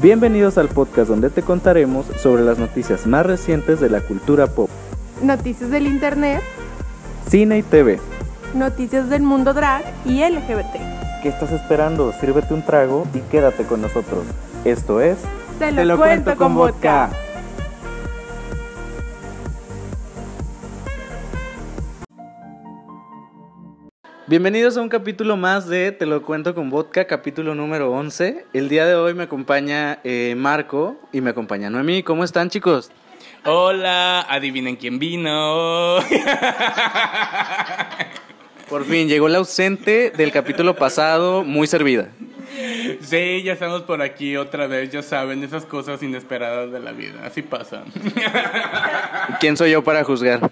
[0.00, 4.70] Bienvenidos al podcast donde te contaremos sobre las noticias más recientes de la cultura pop,
[5.22, 6.40] Noticias del Internet,
[7.28, 7.98] cine y TV.
[8.54, 11.20] noticias del mundo drag y LGBT.
[11.20, 12.12] ¿Qué estás esperando?
[12.12, 14.22] Sírvete un trago y quédate con nosotros.
[14.64, 15.18] Esto es...
[15.58, 17.10] Te lo, cuento, con vodka.
[24.28, 28.44] Bienvenidos a un capítulo más de Te lo cuento con vodka, capítulo número 11.
[28.52, 32.02] El día de hoy me acompaña eh, Marco y me acompaña Noemí.
[32.02, 32.90] ¿Cómo están chicos?
[33.46, 35.96] Hola, adivinen quién vino.
[38.68, 42.08] Por fin llegó la ausente del capítulo pasado, muy servida.
[43.00, 47.24] Sí, ya estamos por aquí otra vez, ya saben, esas cosas inesperadas de la vida,
[47.24, 47.84] así pasan.
[49.40, 50.50] ¿Quién soy yo para juzgar?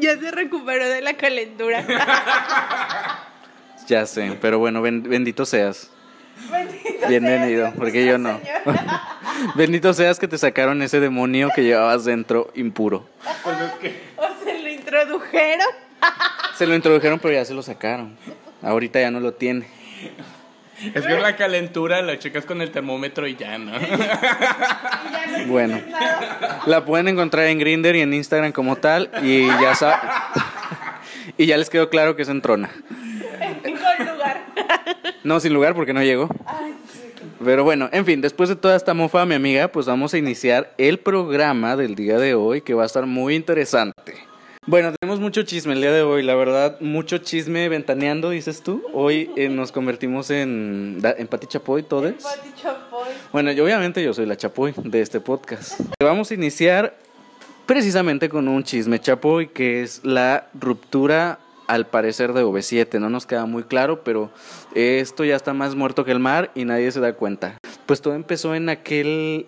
[0.00, 1.84] Ya se recuperó de la calentura.
[3.86, 5.90] Ya sé, pero bueno, ben- bendito seas.
[6.48, 8.38] Bendito Bienvenido, porque yo no.
[9.56, 13.08] Bendito seas que te sacaron ese demonio que llevabas dentro impuro.
[13.42, 13.56] Pues
[14.16, 15.66] O se lo introdujeron.
[16.56, 18.16] Se lo introdujeron, pero ya se lo sacaron.
[18.62, 19.66] Ahorita ya no lo tiene.
[20.94, 23.72] Es que la calentura la checas con el termómetro y ya, ¿no?
[25.46, 25.80] Bueno.
[26.66, 30.30] La pueden encontrar en Grinder y en Instagram como tal y ya sa-
[31.36, 32.70] y ya les quedó claro que es en Trona.
[33.62, 34.44] Con lugar.
[35.24, 36.28] No, sin lugar porque no llegó.
[37.42, 40.72] Pero bueno, en fin, después de toda esta mofa, mi amiga, pues vamos a iniciar
[40.76, 44.14] el programa del día de hoy que va a estar muy interesante.
[44.66, 48.84] Bueno, tenemos mucho chisme el día de hoy, la verdad, mucho chisme ventaneando, dices tú.
[48.92, 52.12] Hoy eh, nos convertimos en, en Pati Chapoy, todos.
[52.22, 53.08] Pati Chapoy.
[53.32, 55.80] Bueno, yo obviamente yo soy la Chapoy de este podcast.
[55.98, 56.94] Vamos a iniciar
[57.64, 63.00] precisamente con un chisme Chapoy, que es la ruptura al parecer de OV7.
[63.00, 64.30] No nos queda muy claro, pero
[64.74, 67.56] esto ya está más muerto que el mar y nadie se da cuenta.
[67.86, 69.46] Pues todo empezó en aquel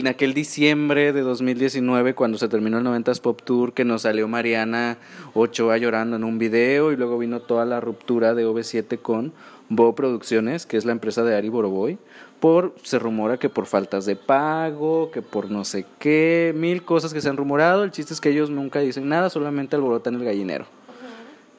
[0.00, 4.26] en aquel diciembre de 2019 cuando se terminó el 90s Pop Tour que nos salió
[4.26, 4.96] Mariana
[5.34, 9.32] Ochoa llorando en un video y luego vino toda la ruptura de OV7 con
[9.68, 11.98] Bo Producciones, que es la empresa de Ari Boroboy,
[12.40, 17.12] por se rumora que por faltas de pago, que por no sé qué, mil cosas
[17.12, 20.24] que se han rumorado, el chiste es que ellos nunca dicen nada, solamente alborotan el
[20.24, 20.66] gallinero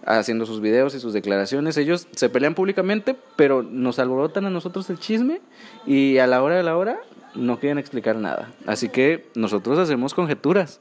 [0.06, 1.78] haciendo sus videos y sus declaraciones.
[1.78, 5.40] Ellos se pelean públicamente, pero nos alborotan a nosotros el chisme
[5.86, 7.00] y a la hora de la hora
[7.36, 8.52] no quieren explicar nada.
[8.66, 10.80] Así que nosotros hacemos conjeturas.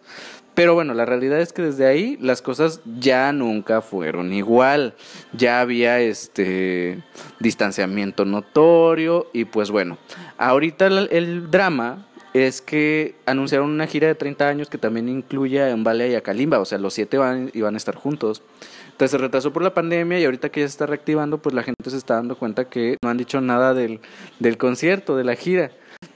[0.54, 4.94] Pero bueno, la realidad es que desde ahí las cosas ya nunca fueron igual.
[5.32, 7.02] Ya había este
[7.40, 9.96] distanciamiento notorio y pues bueno,
[10.36, 15.70] ahorita el, drama es que anunciaron una gira de 30 años que también incluye a
[15.70, 18.42] Embalia y a Kalimba, o sea, los siete van, iban a estar juntos.
[18.90, 21.62] Entonces se retrasó por la pandemia y ahorita que ya se está reactivando, pues la
[21.62, 24.00] gente se está dando cuenta que no han dicho nada del,
[24.38, 25.72] del concierto, de la gira.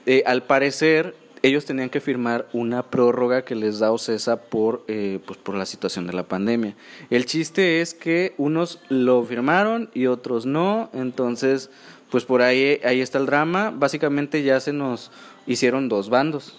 [0.09, 5.19] Eh, al parecer, ellos tenían que firmar una prórroga que les da OCESA por, eh,
[5.27, 6.75] pues por la situación de la pandemia.
[7.09, 11.69] El chiste es que unos lo firmaron y otros no, entonces,
[12.09, 13.73] pues por ahí, ahí está el drama.
[13.75, 15.11] Básicamente ya se nos
[15.45, 16.57] hicieron dos bandos.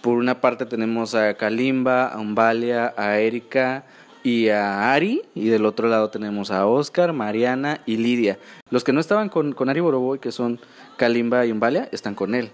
[0.00, 3.86] Por una parte tenemos a Kalimba, a Umbalia, a Erika
[4.26, 8.40] y a Ari, y del otro lado tenemos a Oscar, Mariana y Lidia.
[8.70, 10.58] Los que no estaban con, con Ari Boroboy, que son
[10.96, 12.50] Kalimba y Umbalia, están con él.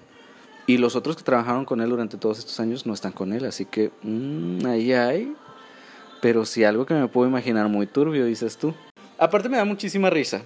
[0.66, 3.46] Y los otros que trabajaron con él durante todos estos años no están con él,
[3.46, 5.34] así que mm, ahí hay.
[6.20, 8.74] Pero sí algo que me puedo imaginar muy turbio, dices tú.
[9.16, 10.42] Aparte me da muchísima risa.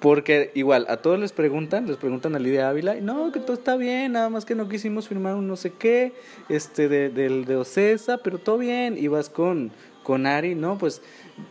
[0.00, 3.74] Porque igual, a todos les preguntan, les preguntan a Lidia Ávila, no, que todo está
[3.76, 6.12] bien, nada más que no quisimos firmar un no sé qué,
[6.48, 9.72] este, de, del de Ocesa, pero todo bien, y vas con,
[10.08, 11.02] con Ari, no, pues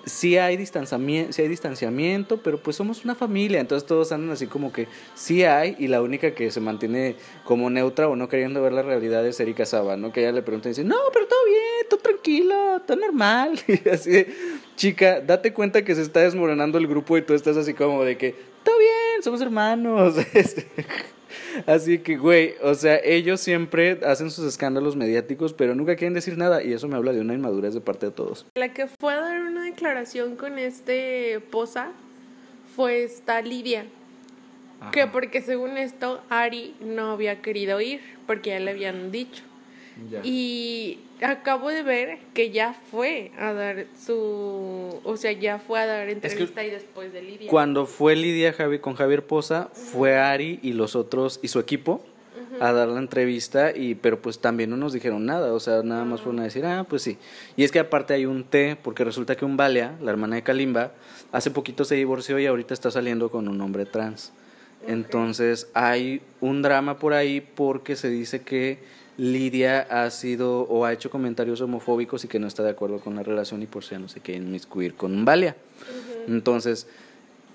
[0.05, 4.47] sí hay distanciamiento, sí hay distanciamiento, pero pues somos una familia, entonces todos andan así
[4.47, 8.59] como que sí hay, y la única que se mantiene como neutra o no queriendo
[8.63, 10.11] ver la realidad es Erika Saba, ¿no?
[10.11, 13.87] Que ella le pregunta y dice, no, pero todo bien, todo tranquilo, todo normal, y
[13.89, 14.25] así
[14.75, 18.17] chica, date cuenta que se está desmoronando el grupo y tú estás así como de
[18.17, 20.65] que, todo bien, somos hermanos, Este,
[21.65, 26.37] Así que, güey, o sea, ellos siempre hacen sus escándalos mediáticos, pero nunca quieren decir
[26.37, 28.45] nada, y eso me habla de una inmadurez de parte de todos.
[28.55, 31.91] La que fue a dar una declaración con este Poza
[32.75, 33.85] fue esta Lidia.
[34.91, 39.43] Que porque según esto, Ari no había querido ir, porque ya le habían dicho.
[40.23, 44.99] Y acabo de ver que ya fue a dar su.
[45.03, 47.49] O sea, ya fue a dar entrevista y después de Lidia.
[47.49, 52.03] Cuando fue Lidia Javi con Javier Poza, fue Ari y los otros y su equipo
[52.59, 56.05] a dar la entrevista y pero pues también no nos dijeron nada, o sea, nada
[56.05, 57.17] más fueron a decir, "Ah, pues sí."
[57.55, 60.43] Y es que aparte hay un té porque resulta que un Valia, la hermana de
[60.43, 60.91] Kalimba,
[61.31, 64.33] hace poquito se divorció y ahorita está saliendo con un hombre trans.
[64.87, 68.79] Entonces hay un drama por ahí porque se dice que
[69.17, 73.15] Lidia ha sido o ha hecho comentarios homofóbicos y que no está de acuerdo con
[73.15, 75.55] la relación y por si no se quiere inmiscuir con Valia.
[76.27, 76.87] Entonces,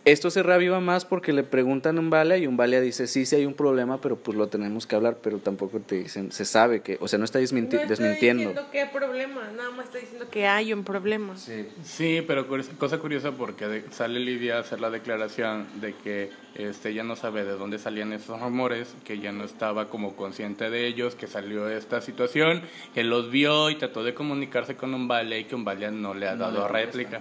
[0.05, 3.47] esto se reaviva más porque le preguntan a Umbalia y Umbalia dice, sí, sí hay
[3.47, 6.99] un problema, pero pues lo tenemos que hablar, pero tampoco te dicen, se sabe que,
[7.01, 8.49] o sea, no está desminti- no estoy desmintiendo.
[8.51, 11.37] diciendo que hay problema, nada más está diciendo que hay un problema.
[11.37, 11.69] Sí.
[11.85, 12.47] Sí, pero
[12.79, 17.15] cosa curiosa porque de- sale Lidia a hacer la declaración de que este, ella no
[17.17, 21.27] sabe de dónde salían esos rumores, que ella no estaba como consciente de ellos, que
[21.27, 22.61] salió esta situación,
[22.93, 26.35] que los vio y trató de comunicarse con Umbalia y que Umbalia no le ha
[26.35, 27.21] No le dado contesta.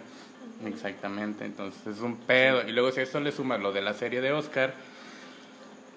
[0.65, 2.67] Exactamente, entonces es un pedo.
[2.67, 4.73] Y luego si a eso le suma lo de la serie de Oscar,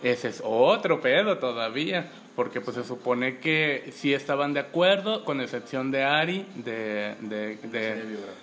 [0.03, 5.41] ese es otro pedo todavía, porque pues se supone que sí estaban de acuerdo, con
[5.41, 8.03] excepción de Ari, de, de, de,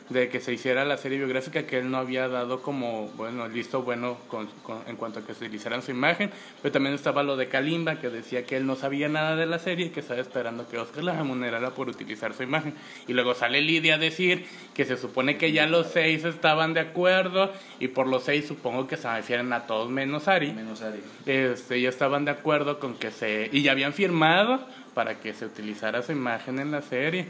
[0.09, 3.81] de que se hiciera la serie biográfica, que él no había dado como, bueno, listo,
[3.83, 7.35] bueno, con, con- en cuanto a que se utilizaran su imagen, pero también estaba lo
[7.35, 10.21] de Kalimba, que decía que él no sabía nada de la serie y que estaba
[10.21, 12.73] esperando que Oscar la remunerara por utilizar su imagen.
[13.07, 16.79] Y luego sale Lidia a decir que se supone que ya los seis estaban de
[16.79, 21.01] acuerdo, y por los seis supongo que se refieren a todos menos Ari Menos Ari.
[21.25, 23.49] este, ya estaban de acuerdo con que se...
[23.51, 24.59] Y ya habían firmado
[24.93, 27.27] para que se utilizara su imagen en la serie.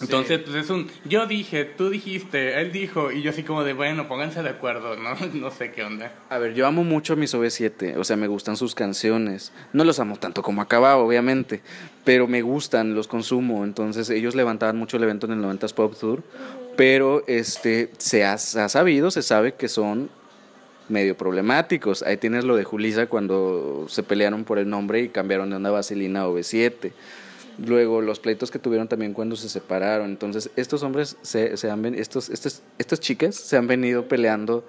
[0.00, 0.90] Entonces, pues es un...
[1.04, 4.96] Yo dije, tú dijiste, él dijo, y yo así como de, bueno, pónganse de acuerdo,
[4.96, 5.14] ¿no?
[5.34, 6.12] No sé qué onda.
[6.30, 9.52] A ver, yo amo mucho a mis OV7, o sea, me gustan sus canciones.
[9.72, 11.62] No los amo tanto como Acabado, obviamente,
[12.02, 13.62] pero me gustan, los consumo.
[13.62, 16.24] Entonces, ellos levantaban mucho el evento en el 90s Pop Tour,
[16.76, 20.10] pero este se ha, se ha sabido, se sabe que son
[20.88, 22.02] medio problemáticos.
[22.02, 25.70] Ahí tienes lo de Julisa cuando se pelearon por el nombre y cambiaron de una
[25.70, 26.92] vaselina a OV7.
[27.64, 30.10] Luego los pleitos que tuvieron también cuando se separaron.
[30.10, 34.64] Entonces, estos hombres se, se han estos, estos, estas chicas se han venido peleando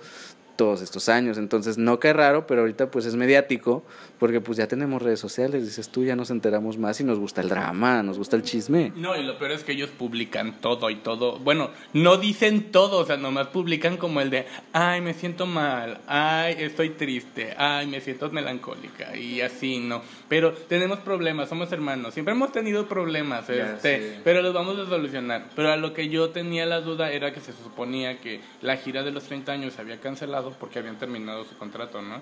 [0.56, 1.38] todos estos años.
[1.38, 3.84] Entonces, no cae raro, pero ahorita pues es mediático,
[4.20, 7.42] porque pues ya tenemos redes sociales, dices tú, ya nos enteramos más y nos gusta
[7.42, 8.92] el drama, nos gusta el chisme.
[8.96, 11.40] No, y lo peor es que ellos publican todo y todo.
[11.40, 16.00] Bueno, no dicen todo, o sea, nomás publican como el de, ay, me siento mal,
[16.08, 20.02] ay, estoy triste, ay, me siento melancólica y así, ¿no?
[20.30, 24.86] Pero tenemos problemas, somos hermanos, siempre hemos tenido problemas, Ya este, pero los vamos a
[24.86, 25.50] solucionar.
[25.56, 29.04] Pero a lo que yo tenía la duda era que se suponía que la gira
[29.04, 32.22] de los 30 años se había cancelado porque habían terminado su contrato, ¿no?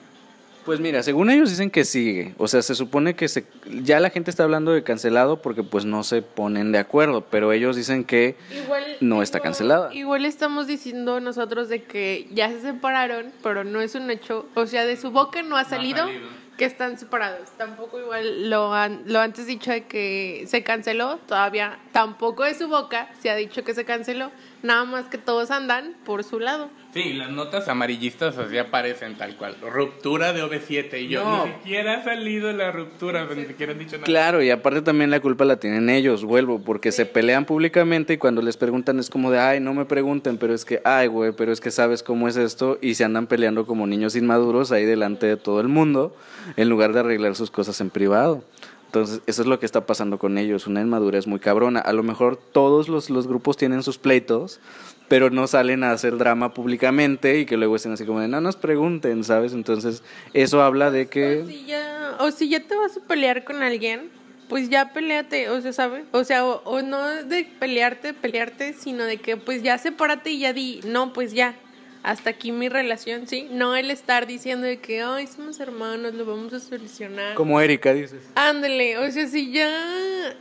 [0.66, 3.46] Pues mira, según ellos dicen que sigue, o sea, se supone que se,
[3.82, 7.52] ya la gente está hablando de cancelado porque pues no se ponen de acuerdo, pero
[7.52, 9.94] ellos dicen que Igual, No está igual- cancelada.
[9.94, 14.48] Igual estamos diciendo nosotros de que ya se separaron, pero no es un hecho.
[14.56, 16.30] O sea, de su boca no ha salido, salido.
[16.58, 17.50] que están separados.
[17.58, 22.70] Tampoco igual lo, han, lo antes dicho de que se canceló, todavía tampoco de su
[22.70, 24.32] boca se ha dicho que se canceló.
[24.64, 26.70] Nada más que todos andan por su lado.
[26.94, 29.58] Sí, las notas amarillistas así aparecen tal cual.
[29.62, 31.46] Ruptura de OV7 y yo No.
[31.46, 34.06] ni siquiera ha salido la ruptura, ni siquiera han dicho nada.
[34.06, 38.18] Claro, y aparte también la culpa la tienen ellos, vuelvo, porque se pelean públicamente y
[38.18, 41.34] cuando les preguntan es como de, ay, no me pregunten, pero es que, ay, güey,
[41.34, 44.86] pero es que sabes cómo es esto y se andan peleando como niños inmaduros ahí
[44.86, 46.16] delante de todo el mundo
[46.56, 48.44] en lugar de arreglar sus cosas en privado.
[48.94, 51.80] Entonces, eso es lo que está pasando con ellos, una inmadurez muy cabrona.
[51.80, 54.60] A lo mejor todos los, los grupos tienen sus pleitos,
[55.08, 58.40] pero no salen a hacer drama públicamente y que luego estén así como de, no
[58.40, 59.54] nos pregunten, ¿sabes?
[59.54, 60.04] Entonces,
[60.36, 61.44] eso habla de O que...
[61.48, 64.12] si, ya, o si ya te vas a pelear con alguien,
[64.48, 66.06] pues ya peleate, o sea, ¿sabes?
[66.12, 70.38] O sea, o, o no de pelearte, pelearte, sino de que pues ya sepárate y
[70.38, 71.56] ya di, no, pues ya,
[72.04, 73.48] hasta aquí mi relación, ¿sí?
[73.50, 77.36] No el estar diciendo de que, ay, somos hermanos, lo vamos a solucionar.
[77.36, 78.22] Como Erika dices.
[78.36, 79.70] Ándale, o sea, si ya,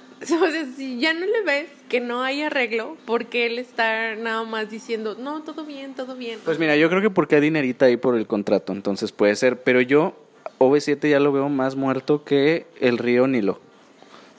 [0.20, 4.42] o sea, si ya no le ves que no hay arreglo, porque él está nada
[4.42, 6.40] más diciendo, no, todo bien, todo bien.
[6.44, 9.62] Pues mira, yo creo que porque hay dinerita ahí por el contrato, entonces puede ser,
[9.62, 10.16] pero yo
[10.58, 13.60] OV7 ya lo veo más muerto que el río Nilo.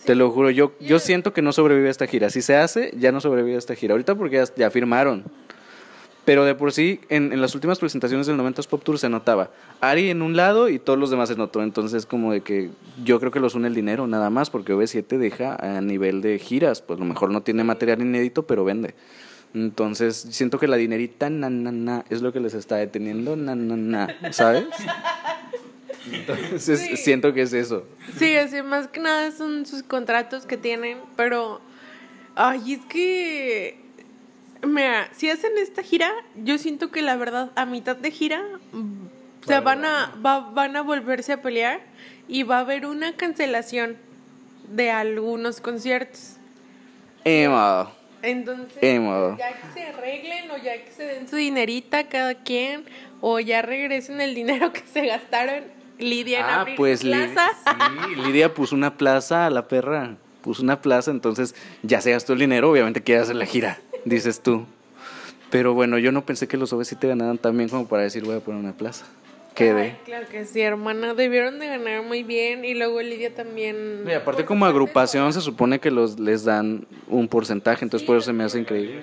[0.05, 2.29] Te lo juro, yo, yo siento que no sobrevive a esta gira.
[2.29, 3.93] Si se hace, ya no sobrevive a esta gira.
[3.93, 5.23] Ahorita porque ya, ya firmaron.
[6.25, 9.49] Pero de por sí, en, en las últimas presentaciones del 90s Pop Tour se notaba
[9.81, 11.63] Ari en un lado y todos los demás en otro.
[11.63, 12.69] Entonces, como de que
[13.03, 16.39] yo creo que los une el dinero nada más, porque OV7 deja a nivel de
[16.39, 16.81] giras.
[16.81, 18.95] Pues a lo mejor no tiene material inédito, pero vende.
[19.53, 23.53] Entonces, siento que la dinerita, na, na, na, es lo que les está deteniendo, na,
[23.55, 24.65] na, na, ¿sabes?
[26.11, 26.97] Entonces, Sí.
[26.97, 27.85] siento que es eso.
[28.17, 31.61] Sí, así más que nada son sus contratos que tienen, pero
[32.35, 33.82] ay, es que
[34.63, 38.41] mira, si hacen esta gira, yo siento que la verdad a mitad de gira
[38.71, 41.81] mm, se van a va- van a volverse a pelear
[42.27, 43.97] y va a haber una cancelación
[44.69, 46.37] de algunos conciertos.
[47.25, 47.91] Emma.
[48.21, 49.37] Entonces, Emo.
[49.37, 52.85] ya que se arreglen o ya que se den su dinerita cada quien,
[53.19, 55.65] o ya regresen el dinero que se gastaron
[55.99, 57.49] Lidia en Ah, abrir pues Li- plaza.
[57.65, 60.15] sí, Lidia puso una plaza a la perra.
[60.41, 61.53] Puso una plaza, entonces
[61.83, 64.65] ya se gastó el dinero, obviamente quiere hacer la gira, dices tú.
[65.49, 68.35] Pero bueno, yo no pensé que los OV7 ganaran tan bien como para decir voy
[68.35, 69.05] a poner una plaza.
[69.53, 69.81] Quedé.
[69.81, 71.13] Ay, claro que sí, hermana.
[71.13, 72.65] Debieron de ganar muy bien.
[72.65, 74.03] Y luego Lidia también.
[74.07, 78.25] Y aparte como agrupación se supone que los les dan un porcentaje, entonces por eso
[78.25, 79.01] se me hace increíble.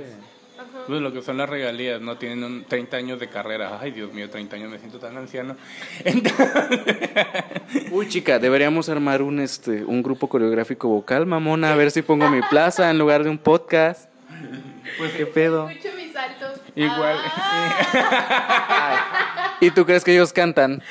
[0.89, 2.19] Pues lo que son las regalías, ¿no?
[2.19, 3.79] Tienen un 30 años de carrera.
[3.81, 5.55] Ay, Dios mío, 30 años, me siento tan anciano.
[7.93, 12.29] Uy, chica, deberíamos armar un este un grupo coreográfico vocal, mamona, a ver si pongo
[12.29, 14.10] mi plaza en lugar de un podcast.
[14.99, 15.69] Pues qué pedo.
[15.69, 16.61] Escucho mis saltos.
[16.75, 17.19] Igual.
[17.37, 20.83] Ah, ¿Y tú crees que ellos cantan?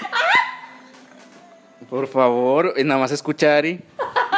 [1.89, 3.79] Por favor, nada más escuchar Ari.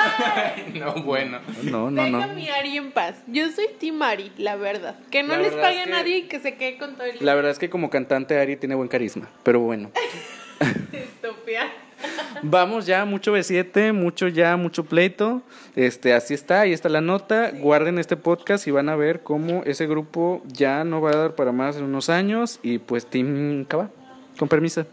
[0.75, 1.39] no, bueno.
[1.63, 2.33] No, no, Deja no.
[2.33, 3.15] mi Ari en paz.
[3.27, 4.95] Yo soy Team Ari, la verdad.
[5.09, 7.05] Que no La les pague es a que- nadie y que se quede con todo
[7.07, 9.91] el La verdad es que como cantante Ari tiene buen carisma, pero bueno.
[10.93, 11.67] estúpida.
[12.43, 15.41] Vamos ya, mucho B7, mucho ya, mucho pleito.
[15.75, 17.51] Este, así está, ahí está la nota.
[17.51, 21.35] Guarden este podcast y van a ver cómo ese grupo ya no va a dar
[21.35, 22.59] para más en unos años.
[22.63, 23.91] Y pues Team Cava,
[24.37, 24.85] con permiso.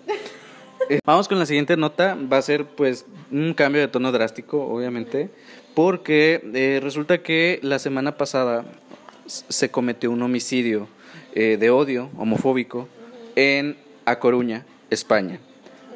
[0.91, 2.17] Eh, Vamos con la siguiente nota.
[2.31, 5.31] Va a ser pues un cambio de tono drástico, obviamente.
[5.75, 8.65] Porque eh, resulta que la semana pasada
[9.27, 10.89] se cometió un homicidio
[11.35, 12.89] eh, de odio homofóbico
[13.37, 15.41] en A Coruña, España.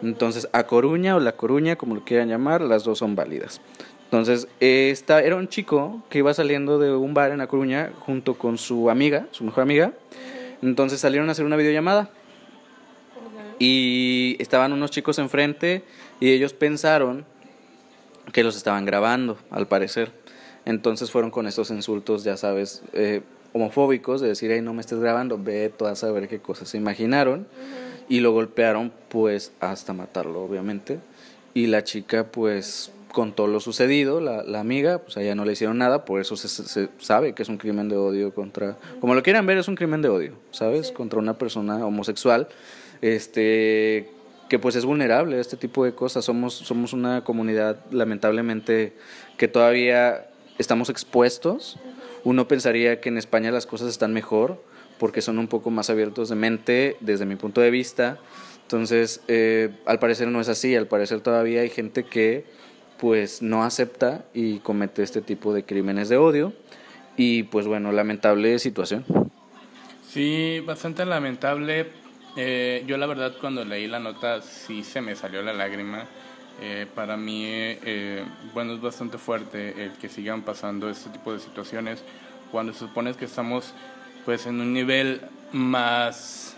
[0.03, 3.61] Entonces, A Coruña o La Coruña, como lo quieran llamar, las dos son válidas.
[4.05, 8.37] Entonces, esta era un chico que iba saliendo de un bar en A Coruña junto
[8.37, 9.93] con su amiga, su mejor amiga.
[10.63, 12.11] Entonces salieron a hacer una videollamada
[13.59, 15.83] y estaban unos chicos enfrente
[16.21, 17.25] y ellos pensaron
[18.33, 20.13] que los estaban grabando, al parecer.
[20.65, 25.01] Entonces fueron con estos insultos, ya sabes, eh, homofóbicos, de decir, hey, no me estés
[25.01, 27.47] grabando, ve a saber qué cosas se imaginaron.
[28.09, 30.99] Y lo golpearon, pues, hasta matarlo, obviamente.
[31.55, 35.53] Y la chica, pues, contó lo sucedido, la, la amiga, pues a ella no le
[35.53, 39.15] hicieron nada, por eso se, se- sabe que es un crimen de odio contra, como
[39.15, 40.93] lo quieran ver, es un crimen de odio, ¿sabes?
[40.93, 42.49] Contra una persona homosexual,
[43.03, 44.09] este,
[44.49, 46.25] que pues es vulnerable a este tipo de cosas.
[46.25, 48.95] Somos, somos una comunidad, lamentablemente,
[49.37, 50.29] que todavía
[50.59, 51.79] estamos expuestos.
[52.25, 54.63] Uno pensaría que en España las cosas están mejor,
[55.03, 58.19] porque son un poco más abiertos de mente, desde mi punto de vista.
[58.63, 62.45] Entonces, eh, al parecer no es así, al parecer todavía hay gente que
[63.01, 66.53] pues no acepta y comete este tipo de crímenes de odio
[67.17, 69.05] y pues bueno, lamentable situación.
[70.09, 71.89] Sí, bastante lamentable.
[72.37, 76.05] Eh, yo la verdad cuando leí la nota sí se me salió la lágrima.
[76.61, 81.41] Eh, para mí, eh, bueno, es bastante fuerte el que sigan pasando este tipo de
[81.41, 82.05] situaciones
[82.53, 83.75] cuando se supone que estamos
[84.25, 85.21] pues en un nivel
[85.53, 86.57] más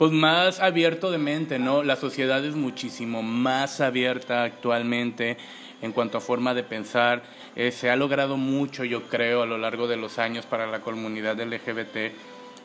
[0.00, 1.82] pues más abierto de mente, ¿no?
[1.82, 5.36] La sociedad es muchísimo más abierta actualmente
[5.82, 7.22] en cuanto a forma de pensar.
[7.54, 10.80] Eh, se ha logrado mucho, yo creo, a lo largo de los años para la
[10.80, 12.14] comunidad LGBT.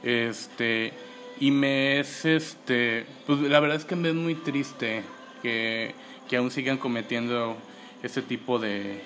[0.01, 0.93] Este,
[1.41, 5.03] y me es, este, pues la verdad es que me es muy triste
[5.41, 5.93] que,
[6.29, 7.57] que aún sigan cometiendo
[8.01, 9.01] este tipo de,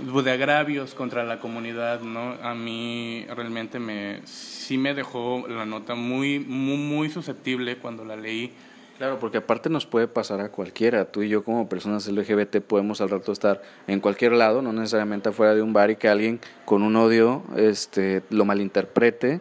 [0.00, 2.36] de agravios contra la comunidad, ¿no?
[2.42, 8.16] A mí realmente me sí me dejó la nota muy muy muy susceptible cuando la
[8.16, 8.52] leí.
[8.98, 11.06] Claro, porque aparte nos puede pasar a cualquiera.
[11.06, 15.30] Tú y yo como personas LGBT podemos al rato estar en cualquier lado, no necesariamente
[15.30, 19.40] afuera de un bar y que alguien con un odio este, lo malinterprete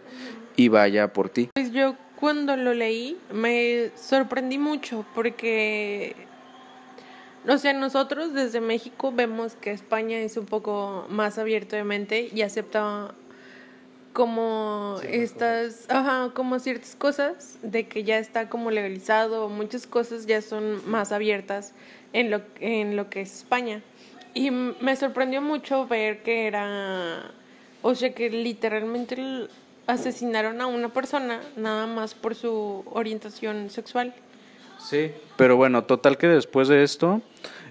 [0.55, 1.49] y vaya por ti.
[1.53, 6.15] Pues yo cuando lo leí me sorprendí mucho porque,
[7.48, 12.29] o sea, nosotros desde México vemos que España es un poco más abierto de mente
[12.34, 13.13] y acepta
[14.13, 20.41] como estas, ajá, como ciertas cosas de que ya está como legalizado, muchas cosas ya
[20.41, 21.74] son más abiertas
[22.13, 23.81] en lo, en lo que es España.
[24.34, 27.31] Y me sorprendió mucho ver que era,
[27.81, 29.48] o sea, que literalmente
[29.88, 34.13] asesinaron a una persona nada más por su orientación sexual.
[34.79, 35.12] Sí.
[35.36, 37.21] Pero bueno, total que después de esto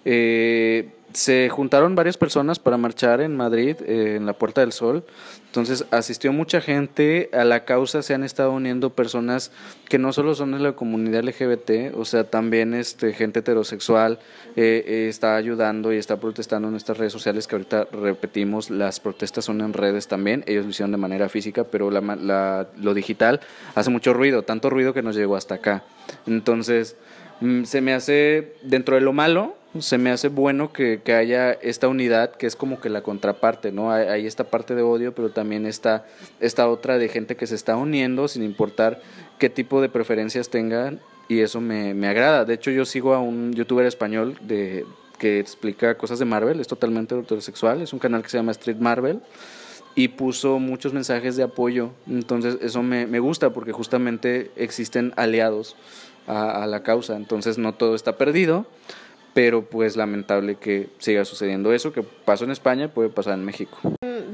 [0.05, 5.05] eh, se juntaron varias personas para marchar en Madrid, eh, en la Puerta del Sol.
[5.47, 9.51] Entonces asistió mucha gente, a la causa se han estado uniendo personas
[9.89, 14.19] que no solo son de la comunidad LGBT, o sea, también este, gente heterosexual
[14.57, 19.01] eh, eh, está ayudando y está protestando en nuestras redes sociales, que ahorita repetimos, las
[19.01, 22.93] protestas son en redes también, ellos lo hicieron de manera física, pero la, la- lo
[22.93, 23.41] digital
[23.75, 25.83] hace mucho ruido, tanto ruido que nos llegó hasta acá.
[26.27, 26.97] Entonces,
[27.41, 31.53] mm, se me hace, dentro de lo malo, se me hace bueno que, que, haya
[31.53, 33.93] esta unidad que es como que la contraparte, ¿no?
[33.93, 36.07] Hay, esta parte de odio, pero también está
[36.41, 39.01] esta otra de gente que se está uniendo sin importar
[39.39, 42.45] qué tipo de preferencias tengan y eso me, me agrada.
[42.45, 44.87] De hecho, yo sigo a un youtuber español de,
[45.19, 48.79] que explica cosas de Marvel, es totalmente heterosexual, es un canal que se llama Street
[48.79, 49.21] Marvel
[49.95, 51.91] y puso muchos mensajes de apoyo.
[52.07, 55.77] Entonces eso me, me gusta porque justamente existen aliados
[56.29, 57.17] a, la causa.
[57.17, 58.67] Entonces no todo está perdido,
[59.39, 63.79] pero pues lamentable que siga sucediendo eso, que pasó en España, puede pasar en México.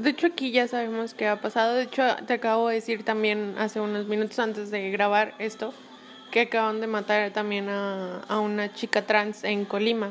[0.01, 1.75] De hecho aquí ya sabemos qué ha pasado.
[1.75, 5.75] De hecho te acabo de decir también hace unos minutos antes de grabar esto
[6.31, 10.09] que acaban de matar también a, a una chica trans en Colima.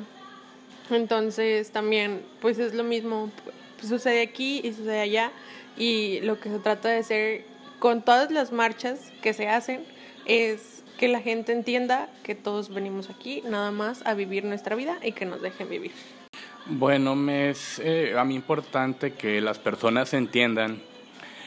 [0.91, 3.33] Entonces también pues es lo mismo,
[3.81, 5.33] pues, sucede aquí y sucede allá
[5.77, 7.45] y lo que se trata de hacer
[7.81, 9.85] con todas las marchas que se hacen
[10.25, 10.74] es
[11.05, 15.13] que la gente entienda que todos venimos aquí nada más a vivir nuestra vida y
[15.13, 15.93] que nos dejen vivir.
[16.65, 20.81] Bueno, me es eh, a mí importante que las personas entiendan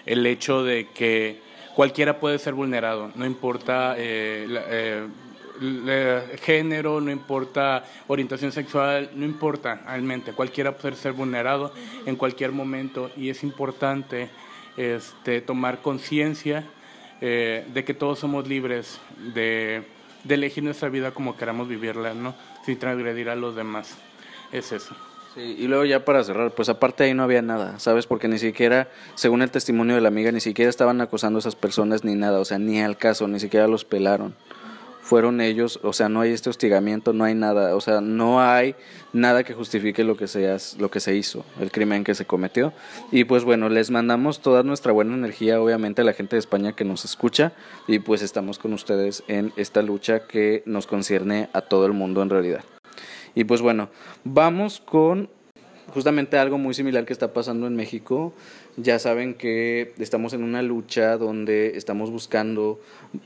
[0.05, 1.41] el hecho de que
[1.73, 4.45] cualquiera puede ser vulnerado, no importa eh,
[5.59, 11.73] eh, género, no importa orientación sexual, no importa realmente, cualquiera puede ser vulnerado
[12.05, 14.29] en cualquier momento y es importante
[14.77, 16.63] este, tomar conciencia
[17.21, 18.99] eh, de que todos somos libres
[19.33, 19.83] de,
[20.23, 22.35] de, elegir nuestra vida como queramos vivirla, ¿no?
[22.65, 23.97] sin transgredir a los demás.
[24.51, 24.95] Es eso.
[25.35, 28.07] Sí, y luego ya para cerrar, pues aparte ahí no había nada, ¿sabes?
[28.07, 31.55] Porque ni siquiera, según el testimonio de la amiga, ni siquiera estaban acosando a esas
[31.55, 34.35] personas ni nada, o sea, ni al caso, ni siquiera los pelaron
[35.07, 38.75] fueron ellos, o sea, no hay este hostigamiento, no hay nada, o sea, no hay
[39.13, 40.25] nada que justifique lo que
[40.77, 42.73] lo que se hizo, el crimen que se cometió.
[43.09, 46.73] Y pues bueno, les mandamos toda nuestra buena energía, obviamente, a la gente de España
[46.73, 47.53] que nos escucha
[47.87, 52.21] y pues estamos con ustedes en esta lucha que nos concierne a todo el mundo
[52.21, 52.65] en realidad.
[53.33, 53.89] Y pues bueno,
[54.25, 55.29] vamos con
[55.97, 58.31] justamente algo muy similar que está pasando en México.
[58.75, 62.79] Ya saben que estamos en una lucha donde estamos buscando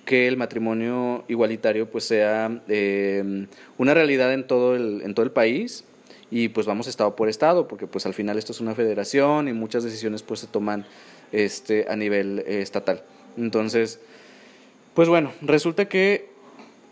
[0.06, 3.46] que el matrimonio igualitario pues sea eh,
[3.78, 5.84] una realidad en todo el, en todo el país
[6.30, 9.52] y pues vamos estado por estado porque pues al final esto es una federación y
[9.52, 10.86] muchas decisiones pues se toman
[11.34, 13.04] este a nivel eh, estatal.
[13.36, 14.00] Entonces,
[14.94, 16.31] pues bueno, resulta que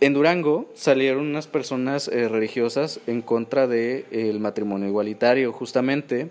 [0.02, 6.30] en Durango salieron unas personas eh, religiosas en contra del de, el matrimonio igualitario, justamente,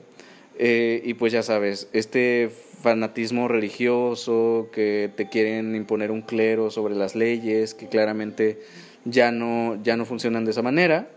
[0.59, 2.51] eh, y pues ya sabes, este
[2.83, 8.61] fanatismo religioso que te quieren imponer un clero sobre las leyes, que claramente
[9.05, 11.11] ya no, ya no funcionan de esa manera.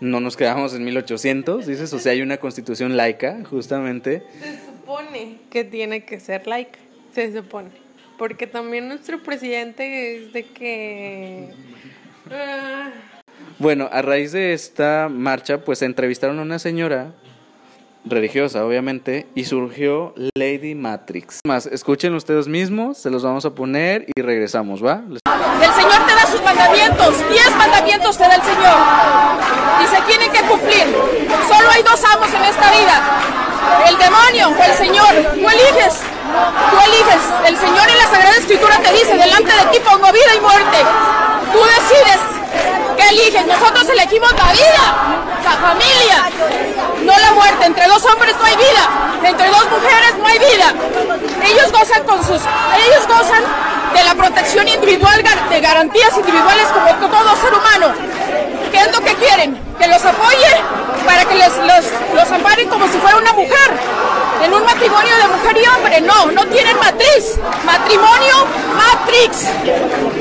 [0.00, 4.22] No nos quedamos en 1800, dices, o sea, hay una constitución laica, justamente.
[4.40, 6.78] Se supone que tiene que ser laica,
[7.12, 7.87] se supone.
[8.18, 11.54] Porque también nuestro presidente es de que
[13.58, 17.12] bueno, a raíz de esta marcha, pues entrevistaron a una señora
[18.04, 21.40] religiosa, obviamente, y surgió Lady Matrix.
[21.44, 25.02] Más, escuchen ustedes mismos, se los vamos a poner y regresamos, ¿va?
[25.06, 28.76] El Señor te da sus mandamientos, diez mandamientos te da el Señor,
[29.82, 30.84] y se tienen que cumplir.
[31.48, 33.02] Solo hay dos amos en esta vida,
[33.88, 35.34] el demonio o el Señor.
[35.34, 36.02] Tú eliges,
[36.70, 37.22] tú eliges.
[37.46, 40.78] El Señor en la Sagrada Escritura te dice, delante de ti pongo vida y muerte.
[41.52, 42.20] Tú decides
[42.96, 43.46] qué eliges.
[43.46, 44.84] Nosotros elegimos la vida,
[45.44, 46.18] la familia,
[47.04, 47.66] no la muerte.
[47.66, 48.84] Entre dos hombres no hay vida,
[49.22, 50.74] entre dos mujeres no hay vida.
[51.44, 53.42] Ellos gozan con sus, ellos gozan
[53.94, 57.94] de la protección individual, de garantías individuales como todo ser humano.
[58.70, 59.67] ¿Qué es lo que quieren?
[59.78, 60.62] Que los apoye
[61.06, 63.70] para que les, los, los amparen como si fuera una mujer.
[64.44, 67.38] En un matrimonio de mujer y hombre, no, no tienen matriz.
[67.64, 69.46] Matrimonio, matrix.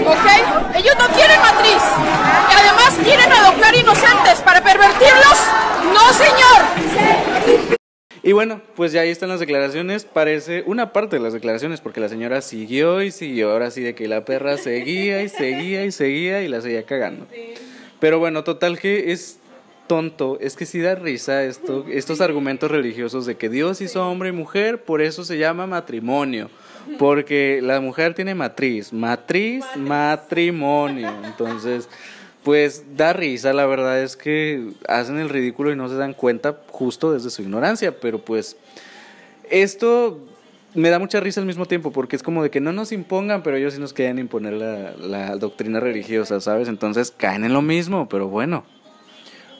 [0.05, 0.75] ¿Ok?
[0.75, 1.81] Ellos no tienen matriz.
[2.49, 5.37] Y además quieren adoptar inocentes para pervertirlos.
[5.93, 7.67] No, señor.
[8.23, 10.05] Y bueno, pues ya ahí están las declaraciones.
[10.05, 13.51] Parece una parte de las declaraciones, porque la señora siguió y siguió.
[13.51, 17.27] Ahora sí, de que la perra seguía y seguía y seguía y la seguía cagando.
[17.99, 19.39] Pero bueno, total que es
[19.87, 24.29] tonto, es que sí da risa esto, estos argumentos religiosos de que Dios hizo hombre
[24.29, 26.49] y mujer, por eso se llama matrimonio,
[26.99, 31.11] porque la mujer tiene matriz, matriz, matrimonio.
[31.23, 31.89] Entonces,
[32.43, 36.57] pues da risa, la verdad es que hacen el ridículo y no se dan cuenta
[36.69, 38.57] justo desde su ignorancia, pero pues
[39.49, 40.19] esto
[40.73, 43.41] me da mucha risa al mismo tiempo porque es como de que no nos impongan,
[43.41, 46.67] pero ellos sí nos quieren imponer la, la doctrina religiosa, ¿sabes?
[46.67, 48.63] Entonces caen en lo mismo, pero bueno.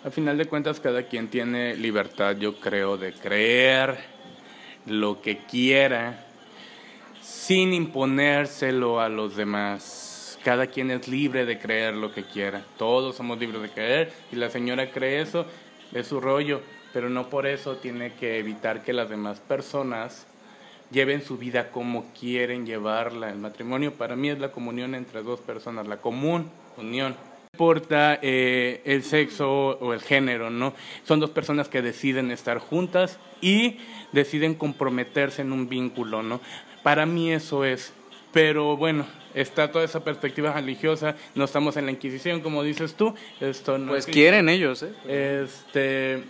[0.08, 3.98] Al final de cuentas, cada quien tiene libertad, yo creo, de creer
[4.86, 6.26] lo que quiera
[7.22, 10.40] sin imponérselo a los demás.
[10.46, 12.64] cada quien es libre de creer lo que quiera.
[12.78, 14.14] Todos somos libres de creer.
[14.32, 15.46] Y la señora cree eso,
[15.92, 16.62] es su rollo.
[16.94, 20.26] Pero no por eso tiene que evitar que las demás personas
[20.90, 23.30] lleven su vida como quieren llevarla.
[23.30, 27.14] El matrimonio para mí es la comunión entre dos personas, la común unión.
[27.58, 30.76] No importa eh, el sexo o el género, ¿no?
[31.08, 33.78] Son dos personas que deciden estar juntas y
[34.12, 36.40] deciden comprometerse en un vínculo, ¿no?
[36.84, 37.94] Para mí eso es.
[38.32, 43.16] Pero bueno, está toda esa perspectiva religiosa, no estamos en la Inquisición, como dices tú.
[43.42, 45.42] Esto no Pues es- quieren ellos, ¿eh?
[45.44, 46.24] Este,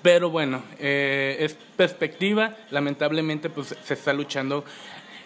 [0.00, 4.64] pero bueno, eh, es perspectiva, lamentablemente pues se está luchando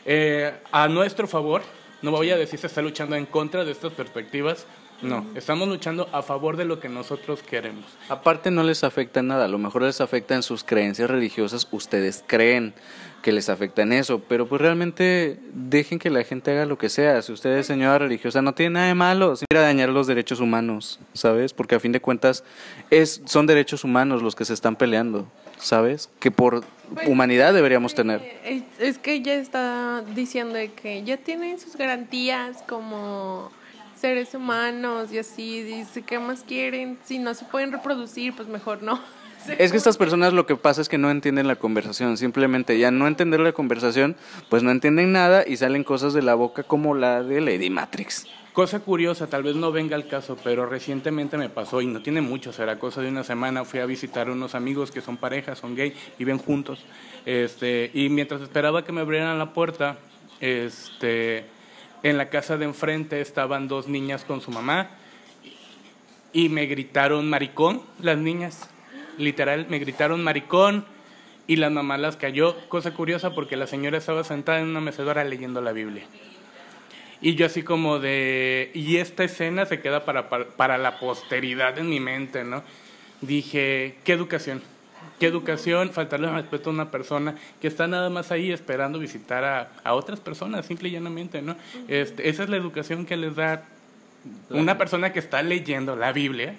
[0.04, 1.62] eh, a nuestro favor,
[2.02, 4.66] no voy a decir se está luchando en contra de estas perspectivas,
[5.02, 7.84] no, estamos luchando a favor de lo que nosotros queremos.
[8.08, 12.24] Aparte no les afecta nada, a lo mejor les afecta en sus creencias religiosas, ustedes
[12.26, 12.74] creen
[13.22, 16.88] que les afecta en eso, pero pues realmente dejen que la gente haga lo que
[16.88, 19.88] sea, si usted es señora religiosa no tiene nada de malo, sin ir a dañar
[19.88, 21.52] los derechos humanos, ¿sabes?
[21.52, 22.44] Porque a fin de cuentas
[22.90, 25.26] es, son derechos humanos los que se están peleando,
[25.58, 26.10] ¿sabes?
[26.20, 26.64] Que por
[27.06, 28.22] humanidad deberíamos tener.
[28.44, 33.50] Es, es que ella está diciendo que ya tienen sus garantías como
[33.98, 36.98] seres humanos y así, dice, ¿qué más quieren?
[37.04, 39.00] Si no se pueden reproducir, pues mejor no.
[39.58, 42.90] Es que estas personas lo que pasa es que no entienden la conversación, simplemente ya
[42.90, 44.16] no entender la conversación,
[44.48, 48.26] pues no entienden nada y salen cosas de la boca como la de Lady Matrix.
[48.52, 52.20] Cosa curiosa, tal vez no venga al caso, pero recientemente me pasó y no tiene
[52.20, 55.60] mucho, será cosa de una semana, fui a visitar a unos amigos que son parejas,
[55.60, 56.84] son gay, viven juntos,
[57.24, 59.98] este, y mientras esperaba que me abrieran la puerta,
[60.40, 61.46] este,
[62.02, 64.90] en la casa de enfrente estaban dos niñas con su mamá
[66.32, 68.68] y me gritaron maricón las niñas,
[69.16, 70.84] literal, me gritaron maricón
[71.46, 75.24] y la mamá las cayó, cosa curiosa porque la señora estaba sentada en una mecedora
[75.24, 76.04] leyendo la Biblia.
[77.20, 78.70] Y yo así como de...
[78.74, 82.62] Y esta escena se queda para, para, para la posteridad en mi mente, ¿no?
[83.22, 84.62] Dije, ¿qué educación?
[85.18, 85.90] ¿Qué educación?
[85.90, 89.94] Faltarle el respeto a una persona que está nada más ahí esperando visitar a, a
[89.94, 91.56] otras personas, simple y llanamente, ¿no?
[91.88, 93.64] Este, esa es la educación que les da
[94.50, 96.54] una persona que está leyendo la Biblia.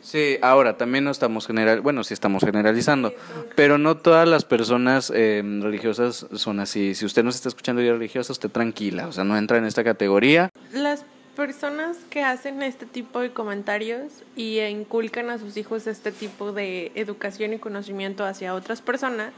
[0.00, 3.12] Sí, ahora también no estamos general, bueno, sí estamos generalizando,
[3.56, 6.94] pero no todas las personas eh, religiosas son así.
[6.94, 9.58] Si usted no se está escuchando y es religiosa, usted tranquila, o sea, no entra
[9.58, 10.50] en esta categoría.
[10.72, 11.04] Las
[11.38, 16.90] personas que hacen este tipo de comentarios y inculcan a sus hijos este tipo de
[16.96, 19.30] educación y conocimiento hacia otras personas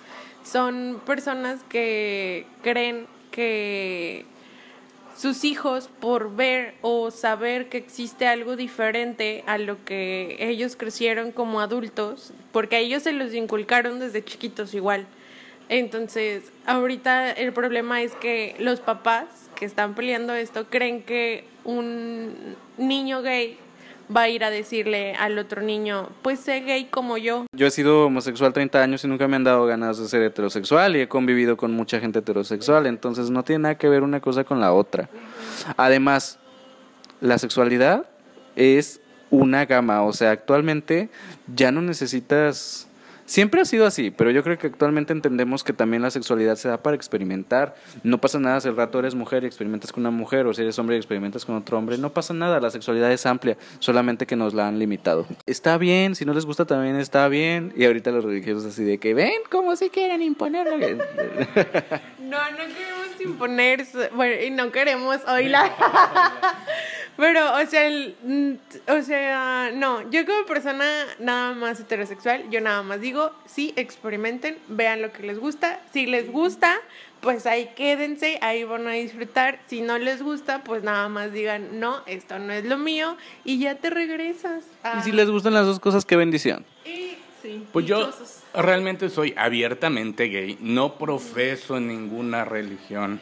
[0.43, 4.25] son personas que creen que
[5.15, 11.33] sus hijos por ver o saber que existe algo diferente a lo que ellos crecieron
[11.33, 15.07] como adultos, porque a ellos se los inculcaron desde chiquitos igual.
[15.69, 22.57] Entonces, ahorita el problema es que los papás que están peleando esto creen que un
[22.79, 23.59] niño gay
[24.15, 27.47] va a ir a decirle al otro niño, pues sé gay como yo.
[27.57, 30.97] Yo he sido homosexual 30 años y nunca me han dado ganas de ser heterosexual
[30.97, 34.45] y he convivido con mucha gente heterosexual, entonces no tiene nada que ver una cosa
[34.45, 35.09] con la otra.
[35.77, 36.39] Además,
[37.21, 38.07] la sexualidad
[38.57, 41.09] es una gama, o sea, actualmente
[41.55, 42.89] ya no necesitas...
[43.31, 46.67] Siempre ha sido así, pero yo creo que actualmente entendemos que también la sexualidad se
[46.67, 47.77] da para experimentar.
[48.03, 50.63] No pasa nada si el rato eres mujer y experimentas con una mujer, o si
[50.63, 51.97] eres hombre y experimentas con otro hombre.
[51.97, 55.29] No pasa nada, la sexualidad es amplia, solamente que nos la han limitado.
[55.47, 57.73] Está bien, si no les gusta también está bien.
[57.77, 60.77] Y ahorita los religiosos así de que ven como si quieren imponerlo.
[62.31, 65.69] No, no queremos imponer, bueno, y no queremos oírla.
[67.21, 68.53] Pero, o sea, el- mm,
[68.91, 70.85] o sea, no, yo como persona
[71.19, 75.79] nada más heterosexual, yo nada más digo, sí, experimenten, vean lo que les gusta.
[75.93, 76.75] Si les gusta,
[77.21, 79.61] pues ahí quédense, ahí van a disfrutar.
[79.67, 83.59] Si no les gusta, pues nada más digan, no, esto no es lo mío, y
[83.59, 84.65] ya te regresas.
[84.83, 86.65] a- y si les gustan las dos cosas, qué bendición.
[86.87, 88.11] Y- sí, Pues yo
[88.55, 93.21] realmente soy abiertamente gay, no profeso ninguna religión,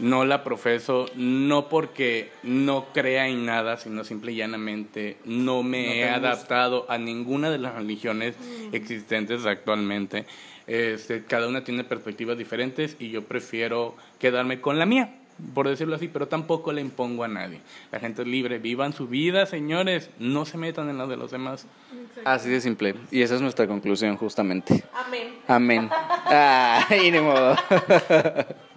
[0.00, 5.98] no la profeso no porque no crea en nada, sino simple y llanamente no me
[5.98, 8.34] he adaptado a ninguna de las religiones
[8.72, 10.26] existentes actualmente.
[10.66, 15.16] Este, cada una tiene perspectivas diferentes y yo prefiero quedarme con la mía,
[15.54, 17.60] por decirlo así, pero tampoco le impongo a nadie.
[17.90, 21.30] La gente es libre, vivan su vida, señores, no se metan en la de los
[21.30, 21.66] demás.
[22.24, 22.94] Así de simple.
[23.10, 24.84] Y esa es nuestra conclusión, justamente.
[24.94, 25.34] Amén.
[25.48, 25.90] Amén.
[26.26, 27.56] Ay, ni modo.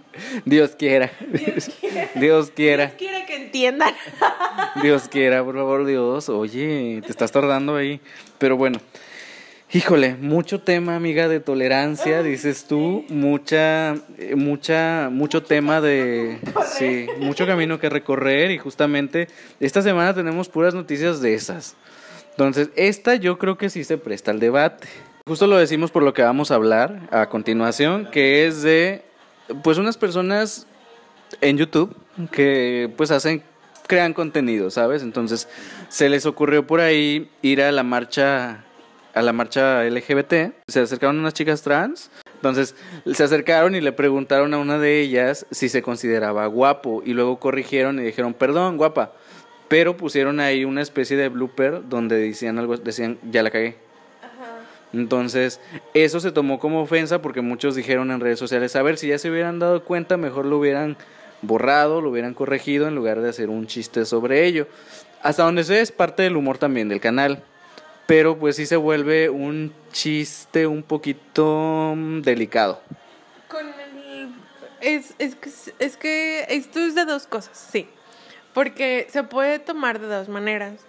[0.46, 1.12] Dios quiera.
[1.32, 2.10] Dios quiera.
[2.16, 3.94] Dios quiera que entiendan.
[4.82, 6.30] Dios quiera, por favor, Dios.
[6.30, 8.00] Oye, te estás tardando ahí.
[8.38, 8.80] Pero bueno,
[9.76, 16.38] Híjole, mucho tema, amiga, de tolerancia, dices tú, mucha, eh, mucha, mucho tema de,
[16.78, 21.76] sí, mucho camino que recorrer y justamente esta semana tenemos puras noticias de esas.
[22.30, 24.88] Entonces, esta yo creo que sí se presta al debate.
[25.26, 29.02] Justo lo decimos por lo que vamos a hablar a continuación, que es de,
[29.64, 30.68] pues, unas personas
[31.42, 31.96] en YouTube
[32.32, 33.44] que, pues, hacen,
[33.88, 35.04] crean contenido, ¿sabes?
[35.04, 35.48] Entonces,
[35.90, 38.64] se les ocurrió por ahí ir a la marcha
[39.14, 44.54] a la marcha LGBT, se acercaron unas chicas trans, entonces se acercaron y le preguntaron
[44.54, 49.14] a una de ellas si se consideraba guapo y luego corrigieron y dijeron, perdón, guapa,
[49.68, 53.78] pero pusieron ahí una especie de blooper donde decían algo, decían, ya la cagué.
[54.94, 55.60] Entonces,
[55.94, 59.18] eso se tomó como ofensa porque muchos dijeron en redes sociales, a ver, si ya
[59.18, 60.98] se hubieran dado cuenta, mejor lo hubieran
[61.42, 64.68] borrado, lo hubieran corregido en lugar de hacer un chiste sobre ello.
[65.22, 67.44] Hasta donde sé es parte del humor también del canal
[68.06, 72.82] pero pues sí se vuelve un chiste un poquito mm, delicado.
[73.48, 74.34] Con el...
[74.82, 75.38] Es, es,
[75.80, 77.88] es que esto es de dos cosas, sí.
[78.54, 80.86] Porque se puede tomar de dos maneras.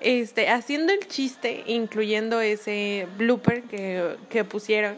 [0.00, 4.96] Este, haciendo el chiste, incluyendo ese blooper que, que pusieron.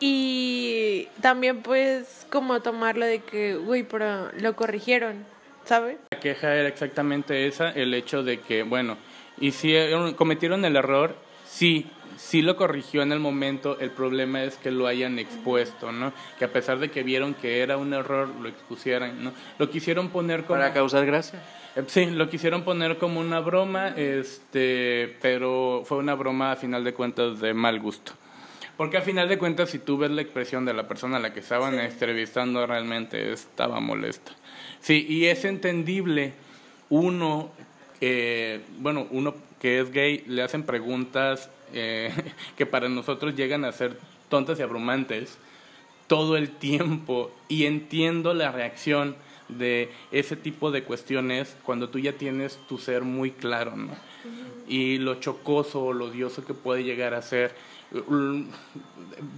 [0.00, 5.24] Y también pues como tomarlo de que, uy, pero lo corrigieron,
[5.64, 5.96] ¿sabes?
[6.10, 8.98] La queja era exactamente esa, el hecho de que, bueno,
[9.40, 9.74] y si
[10.16, 11.16] cometieron el error,
[11.48, 16.12] sí, sí lo corrigió en el momento, el problema es que lo hayan expuesto, ¿no?
[16.38, 19.32] Que a pesar de que vieron que era un error, lo expusieran, ¿no?
[19.58, 20.60] Lo quisieron poner como...
[20.60, 21.40] Para causar gracia.
[21.88, 26.94] Sí, lo quisieron poner como una broma, este, pero fue una broma a final de
[26.94, 28.12] cuentas de mal gusto.
[28.76, 31.32] Porque a final de cuentas, si tú ves la expresión de la persona a la
[31.32, 34.32] que estaban entrevistando, realmente estaba molesta.
[34.80, 36.32] Sí, y es entendible
[36.90, 37.50] uno
[38.00, 42.12] eh, bueno, uno que es gay, le hacen preguntas eh,
[42.56, 45.38] que para nosotros llegan a ser tontas y abrumantes
[46.06, 49.16] todo el tiempo y entiendo la reacción
[49.48, 53.94] de ese tipo de cuestiones cuando tú ya tienes tu ser muy claro, ¿no?
[54.66, 57.54] Y lo chocoso o lo odioso que puede llegar a ser,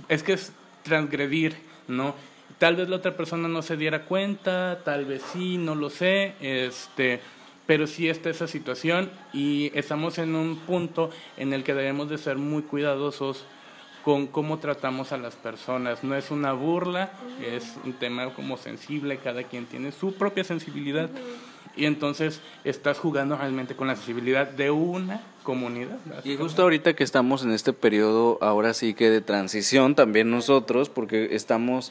[0.08, 1.56] es que es transgredir,
[1.88, 2.14] ¿no?
[2.58, 6.34] Tal vez la otra persona no se diera cuenta, tal vez sí, no lo sé,
[6.40, 7.20] este,
[7.66, 12.16] pero sí está esa situación y estamos en un punto en el que debemos de
[12.16, 13.44] ser muy cuidadosos
[14.06, 16.04] con cómo tratamos a las personas.
[16.04, 17.10] No es una burla,
[17.44, 21.10] es un tema como sensible, cada quien tiene su propia sensibilidad
[21.74, 25.98] y entonces estás jugando realmente con la sensibilidad de una comunidad.
[26.22, 30.88] Y justo ahorita que estamos en este periodo, ahora sí que de transición, también nosotros,
[30.88, 31.90] porque estamos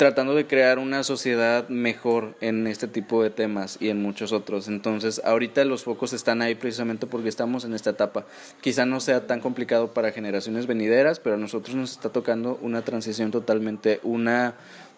[0.00, 4.66] tratando de crear una sociedad mejor en este tipo de temas y en muchos otros.
[4.66, 8.24] Entonces, ahorita los focos están ahí precisamente porque estamos en esta etapa.
[8.62, 12.80] Quizá no sea tan complicado para generaciones venideras, pero a nosotros nos está tocando una
[12.80, 14.54] transición totalmente, una,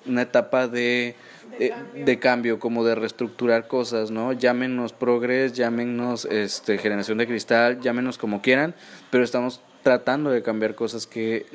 [0.07, 1.17] una etapa de,
[1.59, 2.05] de, eh, cambio.
[2.05, 2.59] de cambio.
[2.61, 4.33] como de reestructurar cosas, ¿no?
[4.33, 8.77] Llámenos progres, llámenos este, generación de cristal, llámenos como quieran,
[9.11, 11.47] pero estamos tratando de cambiar cosas que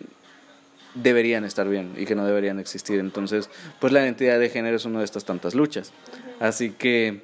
[0.95, 2.99] deberían estar bien y que no deberían existir.
[2.99, 5.91] Entonces, pues la identidad de género es una de estas tantas luchas.
[6.39, 7.23] Así que,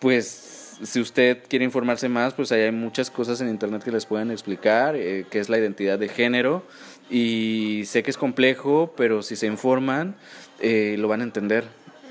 [0.00, 4.06] pues, si usted quiere informarse más, pues ahí hay muchas cosas en Internet que les
[4.06, 6.64] pueden explicar, eh, qué es la identidad de género.
[7.10, 10.16] Y sé que es complejo, pero si se informan,
[10.60, 11.64] eh, lo van a entender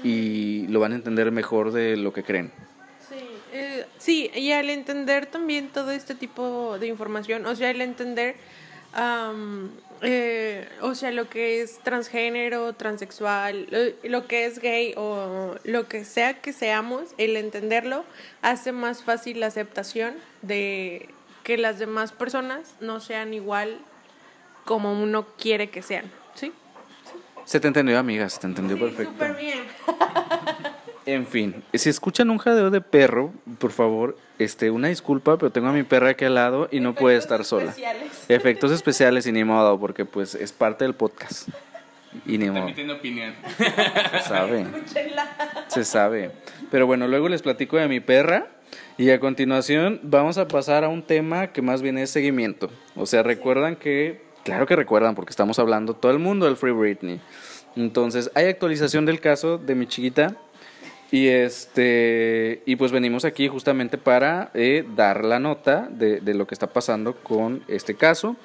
[0.03, 2.51] y lo van a entender mejor de lo que creen.
[3.97, 8.35] Sí, eh, y al entender también todo este tipo de información, o sea, al entender
[10.01, 13.67] eh, o sea, lo que es transgénero, transexual,
[14.03, 18.05] lo, que es gay o lo que sea que seamos, el entenderlo
[18.41, 21.09] hace más fácil la aceptación de
[21.43, 23.79] que las demás personas no sean igual
[24.65, 26.51] como uno quiere que sean, ¿sí?
[27.45, 29.13] Se te entendió, amiga, se te entendió perfecto.
[29.13, 29.63] Súper bien.
[31.07, 35.69] En fin, si escuchan un jadeo de perro, por favor, este, una disculpa, pero tengo
[35.69, 37.69] a mi perra aquí al lado y no puede estar sola.
[37.69, 38.25] Especiales.
[38.27, 41.47] Efectos especiales y ni modo, porque pues es parte del podcast.
[42.25, 42.67] Y ni modo.
[42.93, 43.33] Opinión.
[43.57, 44.65] Se sabe.
[45.67, 46.31] Se sabe.
[46.71, 48.47] Pero bueno, luego les platico de mi perra
[48.97, 52.69] y a continuación vamos a pasar a un tema que más bien es seguimiento.
[52.97, 56.73] O sea, recuerdan que, claro que recuerdan porque estamos hablando todo el mundo del Free
[56.73, 57.21] Britney.
[57.77, 60.35] Entonces, hay actualización del caso de mi chiquita
[61.11, 66.47] y este y pues venimos aquí justamente para eh, dar la nota de, de, lo
[66.47, 68.35] que está pasando con este caso.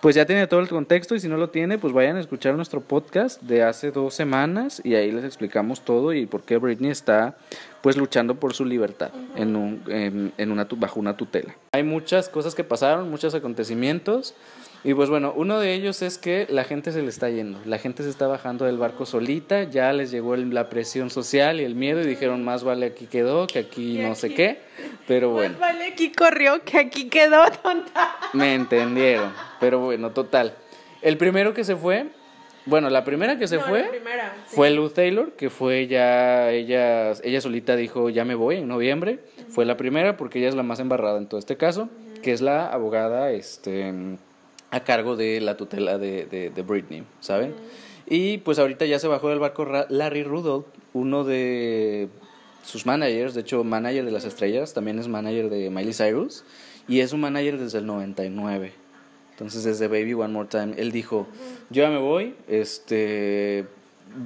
[0.00, 2.54] Pues ya tiene todo el contexto y si no lo tiene, pues vayan a escuchar
[2.54, 6.90] nuestro podcast de hace dos semanas y ahí les explicamos todo y por qué Britney
[6.90, 7.36] está
[7.82, 11.54] pues luchando por su libertad en un, en, en una, bajo una tutela.
[11.72, 14.34] Hay muchas cosas que pasaron, muchos acontecimientos.
[14.84, 17.78] Y pues bueno, uno de ellos es que la gente se le está yendo, la
[17.78, 21.64] gente se está bajando del barco solita, ya les llegó el- la presión social y
[21.64, 24.58] el miedo y dijeron más vale aquí quedó que aquí Que no sé qué,
[25.06, 25.52] pero bueno.
[25.52, 28.10] Más vale aquí corrió que aquí quedó tonta.
[28.32, 29.32] Me entendieron.
[29.60, 30.54] Pero bueno, total.
[31.00, 32.06] El primero que se fue,
[32.66, 34.56] bueno, la primera que se No, fue la primera, sí.
[34.56, 39.20] fue Lou Taylor, que fue ya, ella, ella solita dijo, ya me voy en noviembre.
[39.48, 41.88] Fue la primera porque ella es la más embarrada en todo este caso,
[42.22, 43.92] que es la abogada este,
[44.72, 47.54] a cargo de la tutela de, de, Britney, ¿saben?
[48.08, 52.08] Y pues ahorita ya se bajó del barco Larry Rudolph, uno de
[52.64, 56.44] sus managers, de hecho manager de las estrellas, también es manager de Miley Cyrus
[56.88, 58.72] y es un manager desde el 99.
[59.32, 61.26] Entonces desde Baby One More Time, él dijo,
[61.68, 63.66] yo ya me voy, este,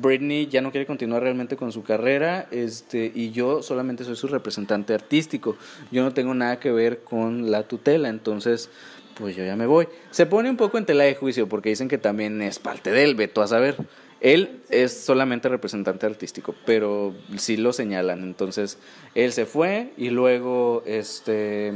[0.01, 4.29] Britney ya no quiere continuar realmente con su carrera, este, y yo solamente soy su
[4.29, 5.57] representante artístico,
[5.91, 8.71] yo no tengo nada que ver con la tutela, entonces
[9.19, 9.89] pues yo ya me voy.
[10.11, 13.05] Se pone un poco en tela de juicio porque dicen que también es parte de
[13.05, 13.77] él, veto a saber.
[14.21, 18.23] Él es solamente representante artístico, pero sí lo señalan.
[18.23, 18.79] Entonces,
[19.15, 21.73] él se fue y luego este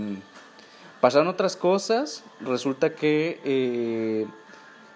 [1.01, 2.25] pasaron otras cosas.
[2.41, 4.27] Resulta que eh,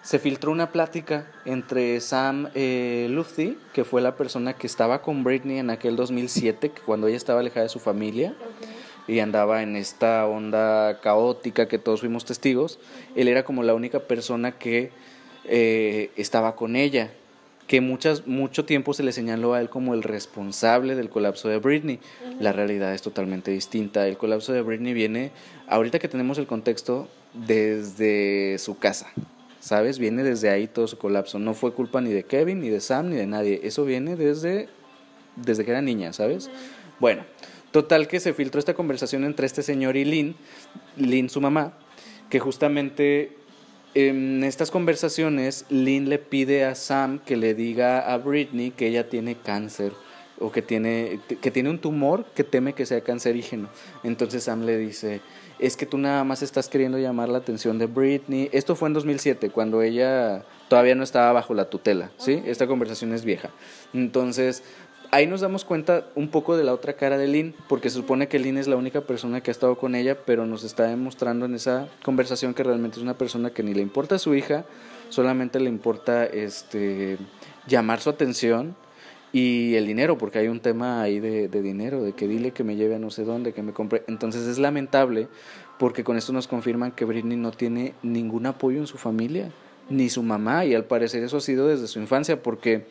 [0.03, 5.25] se filtró una plática entre Sam eh, Lutfi, que fue la persona que estaba con
[5.25, 8.35] Britney en aquel 2007, que cuando ella estaba alejada de su familia
[9.07, 12.79] y andaba en esta onda caótica que todos fuimos testigos.
[13.17, 14.91] Él era como la única persona que
[15.45, 17.11] eh, estaba con ella,
[17.67, 21.59] que muchas, mucho tiempo se le señaló a él como el responsable del colapso de
[21.59, 21.99] Britney.
[22.41, 24.07] La realidad es totalmente distinta.
[24.07, 25.33] El colapso de Britney viene,
[25.69, 29.13] ahorita que tenemos el contexto, desde su casa.
[29.61, 29.99] ¿Sabes?
[29.99, 31.39] Viene desde ahí todo su colapso.
[31.39, 33.61] No fue culpa ni de Kevin, ni de Sam, ni de nadie.
[33.65, 34.69] Eso viene desde,
[35.37, 36.51] desde que era niña, ¿sabes?
[37.01, 37.25] Bueno,
[37.75, 40.37] total que se filtró esta conversación entre este señor y Lynn,
[40.97, 41.73] Lynn su mamá,
[42.31, 43.37] que justamente
[43.95, 49.09] en estas conversaciones Lynn le pide a Sam que le diga a Britney que ella
[49.09, 49.93] tiene cáncer
[50.39, 53.69] o que tiene, que tiene un tumor que teme que sea cancerígeno.
[54.05, 55.21] Entonces Sam le dice,
[55.59, 58.51] es que tú nada más estás queriendo llamar la atención de Britney.
[58.53, 62.43] Esto fue en 2007, cuando ella todavía no estaba bajo la tutela, ¿sí?
[62.47, 63.51] Esta conversación es vieja.
[63.93, 64.63] Entonces,
[65.15, 68.27] ahí nos damos cuenta un poco de la otra cara de Lynn, porque se supone
[68.27, 71.47] que Lynn es la única persona que ha estado con ella, pero nos está demostrando
[71.47, 74.65] en esa conversación que realmente es una persona que ni le importa a su hija,
[75.11, 77.17] solamente le importa este
[77.69, 78.75] llamar su atención
[79.33, 82.65] y el dinero, porque hay un tema ahí de, de dinero, de que dile que
[82.65, 84.03] me lleve a no sé dónde, que me compre.
[84.09, 85.29] Entonces es lamentable
[85.79, 89.53] porque con esto nos confirman que Britney no tiene ningún apoyo en su familia,
[89.89, 92.87] ni su mamá, y al parecer eso ha sido desde su infancia, porque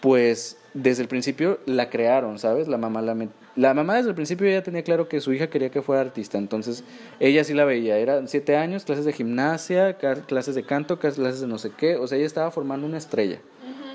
[0.00, 2.68] pues desde el principio la crearon, ¿sabes?
[2.68, 3.16] La mamá, la,
[3.56, 6.38] la mamá desde el principio ya tenía claro que su hija quería que fuera artista,
[6.38, 6.84] entonces
[7.18, 11.46] ella sí la veía, eran siete años, clases de gimnasia, clases de canto, clases de
[11.46, 13.40] no sé qué, o sea, ella estaba formando una estrella,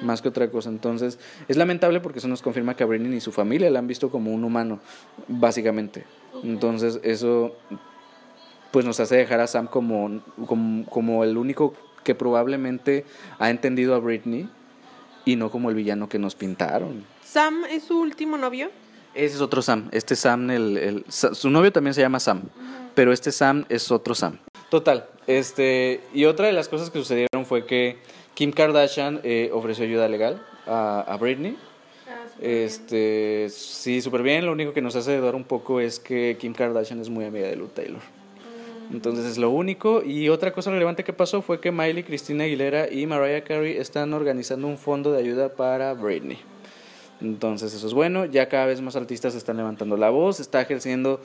[0.01, 3.21] más que otra cosa, entonces es lamentable porque eso nos confirma que a Britney ni
[3.21, 4.79] su familia la han visto como un humano,
[5.27, 6.03] básicamente,
[6.43, 7.55] entonces eso
[8.71, 13.05] pues nos hace dejar a Sam como, como, como el único que probablemente
[13.39, 14.49] ha entendido a Britney
[15.25, 17.03] y no como el villano que nos pintaron.
[17.23, 18.69] Sam es su último novio.
[19.13, 19.89] Ese es otro Sam.
[19.91, 22.43] Este Sam, el, su novio también se llama Sam,
[22.93, 24.37] pero este Sam es otro Sam.
[24.69, 27.97] Total, este, y otra de las cosas que sucedieron fue que
[28.33, 31.57] Kim Kardashian eh, ofreció ayuda legal a, a Britney.
[32.41, 34.45] Este, sí, súper bien.
[34.45, 37.47] Lo único que nos hace dudar un poco es que Kim Kardashian es muy amiga
[37.47, 38.01] de Lou Taylor.
[38.91, 40.03] Entonces es lo único.
[40.03, 44.13] Y otra cosa relevante que pasó fue que Miley, Cristina Aguilera y Mariah Carey están
[44.13, 46.37] organizando un fondo de ayuda para Britney.
[47.21, 48.25] Entonces eso es bueno.
[48.25, 50.39] Ya cada vez más artistas están levantando la voz.
[50.39, 51.19] Está ejerciendo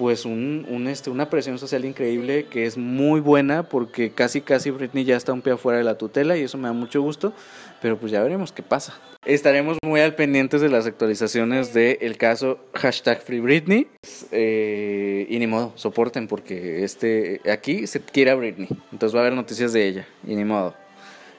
[0.00, 4.70] pues un, un, este, una presión social increíble que es muy buena porque casi casi
[4.70, 7.34] Britney ya está un pie afuera de la tutela y eso me da mucho gusto.
[7.82, 8.98] Pero pues ya veremos qué pasa.
[9.26, 13.88] Estaremos muy al pendientes de las actualizaciones del caso hashtag Free Britney.
[14.32, 18.68] Eh, y ni modo, soporten porque este aquí se quiere a Britney.
[18.92, 20.08] Entonces va a haber noticias de ella.
[20.26, 20.74] Y ni modo.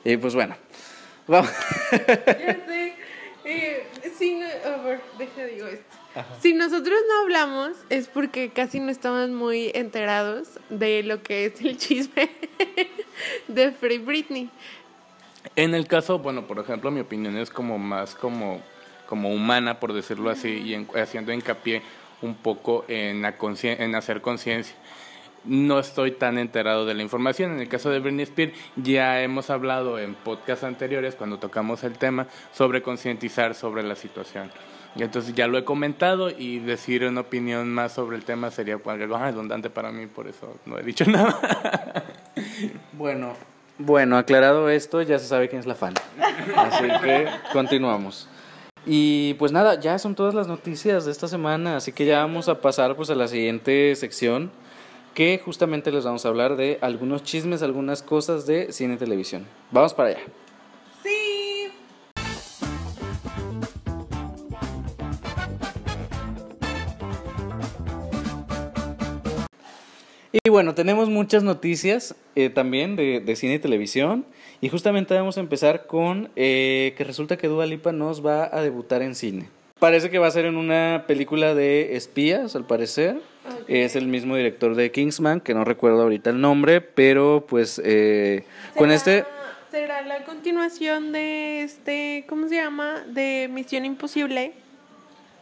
[0.06, 0.56] Y pues bueno.
[1.26, 1.50] Vamos.
[1.92, 2.94] Ya sé.
[3.44, 3.84] Eh,
[4.20, 5.66] si no- a ver, deja digo.
[6.42, 11.62] Si nosotros no hablamos es porque casi no estamos muy enterados de lo que es
[11.62, 12.30] el chisme
[13.48, 14.50] de Free Britney.
[15.56, 18.62] En el caso, bueno, por ejemplo, mi opinión es como más como,
[19.08, 21.82] como humana, por decirlo así, y en- haciendo hincapié
[22.22, 24.76] un poco en, la conscien- en hacer conciencia.
[25.44, 27.54] No estoy tan enterado de la información.
[27.54, 31.98] En el caso de Britney Spears, ya hemos hablado en podcasts anteriores, cuando tocamos el
[31.98, 34.52] tema, sobre concientizar sobre la situación.
[34.96, 38.76] Y entonces ya lo he comentado y decir una opinión más sobre el tema sería
[38.84, 41.40] algo redundante para mí, por eso no he dicho nada.
[42.94, 43.34] Bueno,
[43.78, 45.94] bueno, aclarado esto, ya se sabe quién es la fan.
[46.56, 48.28] Así que continuamos.
[48.86, 52.50] Y pues nada, ya son todas las noticias de esta semana, así que ya vamos
[52.50, 54.52] a pasar pues a la siguiente sección
[55.14, 59.46] que justamente les vamos a hablar de algunos chismes, algunas cosas de cine y televisión.
[59.72, 60.20] Vamos para allá.
[70.34, 74.26] Y bueno, tenemos muchas noticias eh, también de, de, cine y televisión.
[74.62, 78.62] Y justamente vamos a empezar con eh, que resulta que Dua Lipa nos va a
[78.62, 79.50] debutar en cine.
[79.80, 83.20] Parece que va a ser en una película de espías, al parecer.
[83.64, 83.82] Okay.
[83.82, 88.46] Es el mismo director de Kingsman, que no recuerdo ahorita el nombre, pero pues eh,
[88.78, 89.26] con este...
[89.70, 93.04] ¿Será la continuación de este, ¿cómo se llama?
[93.08, 94.54] De Misión Imposible.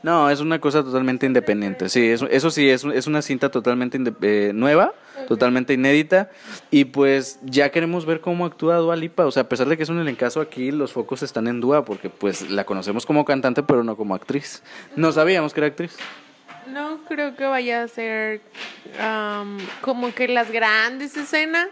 [0.02, 1.90] No, es una cosa totalmente independiente.
[1.90, 4.94] Sí, eso, eso sí, es, es una cinta totalmente eh, nueva,
[5.28, 6.30] totalmente inédita.
[6.72, 9.26] Y pues ya queremos ver cómo actúa Dua Lipa.
[9.26, 11.84] O sea, a pesar de que es un elencazo aquí, los focos están en Dua,
[11.84, 14.64] porque pues la conocemos como cantante, pero no como actriz.
[14.96, 15.98] No sabíamos que era actriz.
[16.68, 18.42] No creo que vaya a ser
[19.00, 21.68] um, como que las grandes escenas.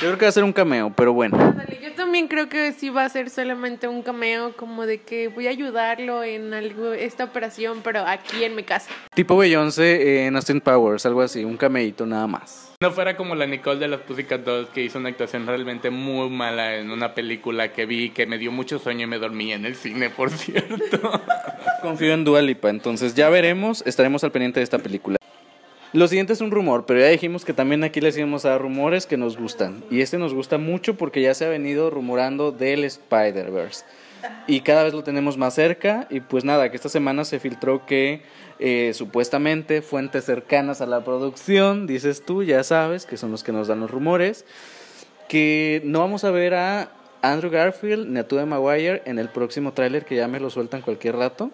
[0.00, 1.36] Yo creo que va a ser un cameo, pero bueno.
[1.82, 5.46] Yo también creo que sí va a ser solamente un cameo, como de que voy
[5.46, 8.90] a ayudarlo en algo, esta operación, pero aquí en mi casa.
[9.14, 12.72] Tipo Beyoncé en Austin Powers, algo así, un cameíto nada más.
[12.80, 16.30] No fuera como la Nicole de los Pussycat Dolls que hizo una actuación realmente muy
[16.30, 19.66] mala en una película que vi que me dio mucho sueño y me dormí en
[19.66, 21.20] el cine, por cierto.
[21.82, 25.18] Confío en Dua Lipa, entonces ya veremos, estaremos al pendiente de esta película.
[25.92, 28.62] Lo siguiente es un rumor, pero ya dijimos que también aquí les íbamos a dar
[28.62, 29.82] rumores que nos gustan.
[29.90, 33.84] Y este nos gusta mucho porque ya se ha venido rumorando del Spider-Verse.
[34.46, 36.06] Y cada vez lo tenemos más cerca.
[36.08, 38.22] Y pues nada, que esta semana se filtró que
[38.60, 43.50] eh, supuestamente fuentes cercanas a la producción, dices tú, ya sabes, que son los que
[43.50, 44.44] nos dan los rumores,
[45.28, 49.72] que no vamos a ver a Andrew Garfield ni a Tobey Maguire en el próximo
[49.72, 51.50] tráiler que ya me lo sueltan cualquier rato.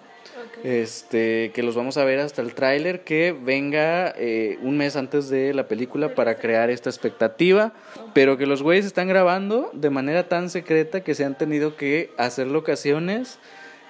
[0.65, 5.29] Este, que los vamos a ver hasta el tráiler que venga eh, un mes antes
[5.29, 7.73] de la película para crear esta expectativa,
[8.15, 12.11] pero que los güeyes están grabando de manera tan secreta que se han tenido que
[12.17, 13.39] hacer locaciones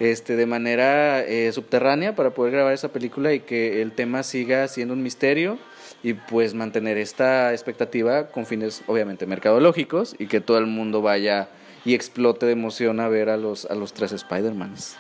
[0.01, 4.69] este, de manera eh, subterránea para poder grabar esa película y que el tema siga
[4.69, 5.59] siendo un misterio
[6.03, 11.49] y pues mantener esta expectativa con fines obviamente mercadológicos y que todo el mundo vaya
[11.85, 14.97] y explote de emoción a ver a los, a los tres Spider-Mans.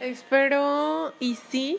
[0.00, 1.78] Espero y sí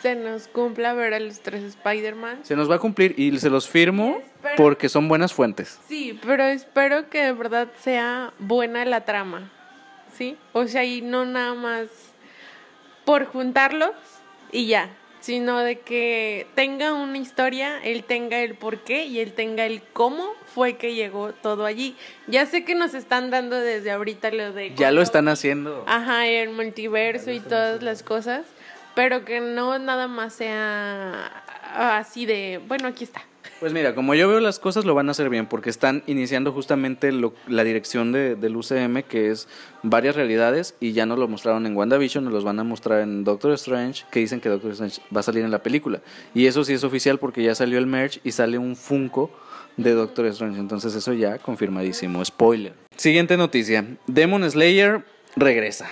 [0.00, 2.44] se nos cumpla ver a los tres Spider-Man.
[2.44, 5.80] Se nos va a cumplir y se los firmo espero, porque son buenas fuentes.
[5.88, 9.50] Sí, pero espero que de verdad sea buena la trama.
[10.16, 10.36] ¿Sí?
[10.52, 11.88] O sea, y no nada más
[13.04, 13.92] por juntarlos
[14.52, 14.90] y ya,
[15.28, 19.82] sino de que tenga una historia, él tenga el por qué y él tenga el
[19.92, 21.94] cómo fue que llegó todo allí.
[22.28, 24.74] Ya sé que nos están dando desde ahorita lo de...
[24.74, 25.84] Ya lo están haciendo.
[25.86, 27.84] Ajá, el multiverso y todas haciendo.
[27.84, 28.46] las cosas,
[28.94, 33.22] pero que no nada más sea así de, bueno, aquí está.
[33.60, 36.52] Pues mira, como yo veo las cosas lo van a hacer bien porque están iniciando
[36.52, 39.48] justamente lo, la dirección de, del UCM que es
[39.82, 43.24] varias realidades y ya nos lo mostraron en WandaVision, nos los van a mostrar en
[43.24, 46.00] Doctor Strange que dicen que Doctor Strange va a salir en la película.
[46.34, 49.28] Y eso sí es oficial porque ya salió el merch y sale un Funko
[49.76, 52.74] de Doctor Strange, entonces eso ya confirmadísimo, spoiler.
[52.96, 55.04] Siguiente noticia, Demon Slayer
[55.34, 55.88] regresa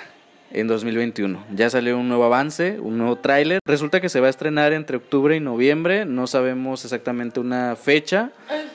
[0.50, 1.44] en 2021.
[1.54, 3.60] Ya salió un nuevo avance, un nuevo tráiler.
[3.64, 6.04] Resulta que se va a estrenar entre octubre y noviembre.
[6.04, 8.30] No sabemos exactamente una fecha.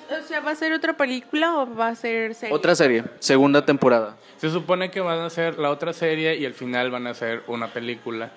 [0.09, 2.55] O sea, ¿va a ser otra película o va a ser serie?
[2.55, 4.17] Otra serie, segunda temporada.
[4.37, 7.43] Se supone que van a ser la otra serie y al final van a ser
[7.47, 8.31] una película.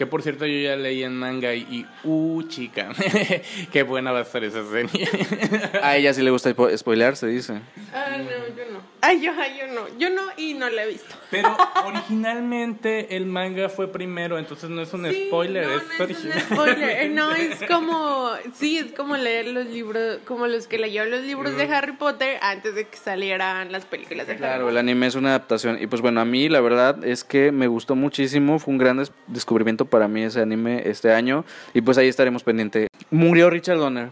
[0.00, 2.88] Que por cierto yo ya leí en manga y, y uh, chica,
[3.70, 5.06] qué buena va a ser esa serie.
[5.82, 7.60] a ella sí le gusta spoilear, se dice.
[7.92, 8.80] Ah, no, yo no.
[9.02, 9.98] Ay, yo, ay, yo no.
[9.98, 11.14] Yo no y no la he visto.
[11.30, 16.04] Pero originalmente el manga fue primero, entonces no es un sí, spoiler, no, es no
[16.06, 17.10] es un spoiler.
[17.10, 21.56] No, es como, sí, es como leer los libros, como los que leyó los libros
[21.58, 24.72] de Harry Potter antes de que salieran las películas de Harry Claro, Potter.
[24.72, 25.76] el anime es una adaptación.
[25.78, 28.58] Y pues bueno, a mí la verdad es que me gustó muchísimo.
[28.58, 31.44] Fue un gran des descubrimiento para mí ese anime este año.
[31.74, 32.86] Y pues ahí estaremos pendiente.
[33.10, 34.10] Murió Richard Donner.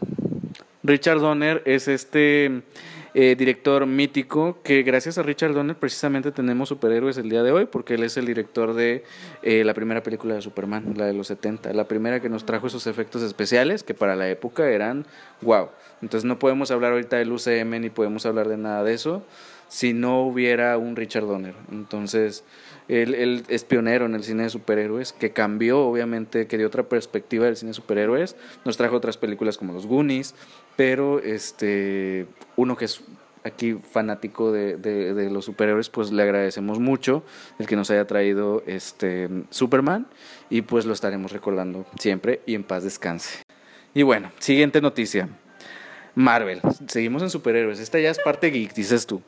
[0.83, 2.62] Richard Donner es este
[3.14, 7.66] eh, director mítico que gracias a Richard Donner precisamente tenemos superhéroes el día de hoy
[7.66, 9.03] porque él es el director de
[9.43, 12.66] eh, la primera película de Superman, la de los 70, la primera que nos trajo
[12.66, 15.07] esos efectos especiales que para la época eran
[15.41, 15.68] wow.
[16.01, 19.24] Entonces no podemos hablar ahorita del UCM ni podemos hablar de nada de eso
[19.69, 21.55] si no hubiera un Richard Donner.
[21.71, 22.45] Entonces,
[22.89, 26.89] él, él, es pionero en el cine de superhéroes, que cambió, obviamente, que dio otra
[26.89, 28.37] perspectiva del cine de superhéroes.
[28.64, 30.35] Nos trajo otras películas como Los Goonies,
[30.77, 33.03] pero este, uno que es
[33.45, 37.23] aquí fanático de, de, de, los superhéroes, pues le agradecemos mucho
[37.59, 40.07] el que nos haya traído este Superman
[40.51, 43.43] y pues lo estaremos recordando siempre y en paz descanse.
[43.95, 45.29] Y bueno, siguiente noticia.
[46.19, 49.23] Marvel, seguimos en superhéroes, esta ya es parte geek, dices tú,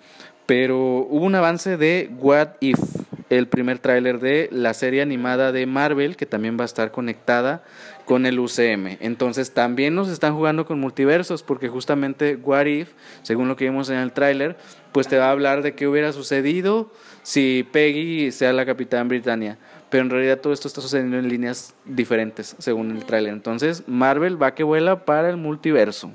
[0.45, 2.81] pero hubo un avance de What If,
[3.29, 7.63] el primer tráiler de la serie animada de Marvel que también va a estar conectada
[8.07, 8.99] con el UCM.
[8.99, 12.91] Entonces también nos están jugando con multiversos porque justamente What If,
[13.23, 14.57] según lo que vimos en el tráiler,
[14.91, 16.91] pues te va a hablar de qué hubiera sucedido
[17.23, 19.59] si Peggy sea la Capitán Britannia.
[19.91, 23.33] Pero en realidad todo esto está sucediendo en líneas diferentes según el tráiler.
[23.33, 26.11] Entonces Marvel va que vuela para el multiverso.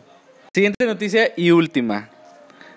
[0.56, 2.10] Siguiente noticia y última.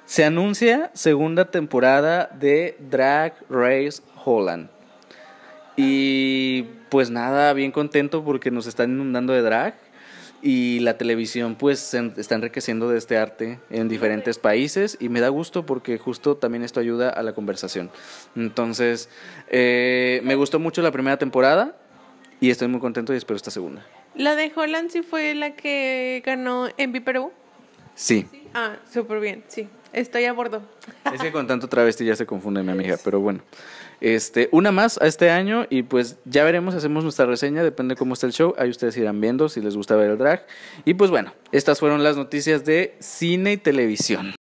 [0.04, 4.68] Se anuncia segunda temporada de Drag Race Holland.
[5.76, 9.76] Y pues nada, bien contento porque nos están inundando de drag
[10.42, 15.20] y la televisión pues se está enriqueciendo de este arte en diferentes países y me
[15.20, 17.92] da gusto porque justo también esto ayuda a la conversación.
[18.34, 19.08] Entonces,
[19.50, 21.76] eh, me gustó mucho la primera temporada
[22.40, 23.86] y estoy muy contento y espero esta segunda.
[24.16, 27.30] ¿La de Holland sí fue la que ganó en Perú?
[27.98, 28.28] Sí.
[28.54, 29.68] Ah, súper bien, sí.
[29.92, 30.62] Estoy a bordo.
[31.12, 33.40] Es que con tanto travesti ya se confunde mi amiga, pero bueno.
[34.00, 38.14] Este, una más a este año y pues ya veremos, hacemos nuestra reseña, depende cómo
[38.14, 40.46] está el show, ahí ustedes irán viendo si les gusta ver el drag.
[40.84, 44.32] Y pues bueno, estas fueron las noticias de cine y televisión.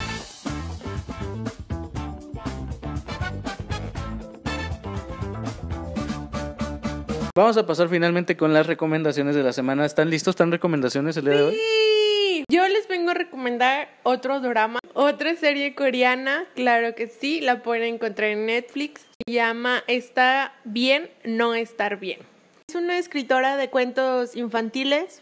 [7.34, 9.84] Vamos a pasar finalmente con las recomendaciones de la semana.
[9.84, 10.32] ¿Están listos?
[10.32, 11.54] ¿Están recomendaciones el día de hoy?
[11.54, 12.07] Sí.
[12.50, 17.96] Yo les vengo a recomendar otro drama, otra serie coreana, claro que sí, la pueden
[17.96, 19.06] encontrar en Netflix.
[19.26, 22.20] Se llama Está bien, no estar bien.
[22.66, 25.20] Es una escritora de cuentos infantiles,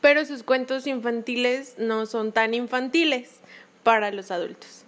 [0.00, 3.40] pero sus cuentos infantiles no son tan infantiles
[3.82, 4.86] para los adultos.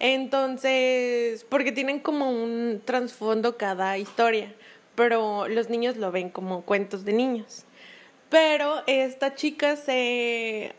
[0.00, 4.54] Entonces, porque tienen como un trasfondo cada historia,
[4.94, 7.66] pero los niños lo ven como cuentos de niños.
[8.34, 10.74] Pero esta chica se,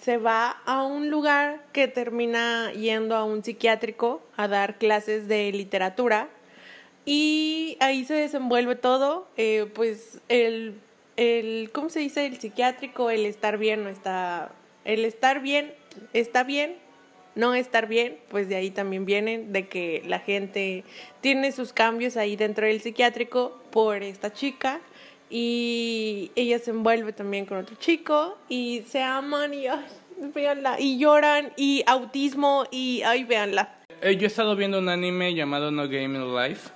[0.00, 5.50] se va a un lugar que termina yendo a un psiquiátrico a dar clases de
[5.50, 6.28] literatura.
[7.04, 10.78] Y ahí se desenvuelve todo, eh, pues el,
[11.16, 12.24] el, ¿cómo se dice?
[12.24, 14.52] El psiquiátrico, el estar bien, no está,
[14.84, 15.74] el estar bien,
[16.12, 16.76] está bien,
[17.34, 20.84] no estar bien, pues de ahí también vienen de que la gente
[21.20, 24.80] tiene sus cambios ahí dentro del psiquiátrico por esta chica
[25.36, 29.84] y ella se envuelve también con otro chico y se aman y ay,
[30.32, 33.80] véanla y lloran y autismo y ay, véanla.
[34.00, 36.70] Eh, yo he estado viendo un anime llamado No Game in Life.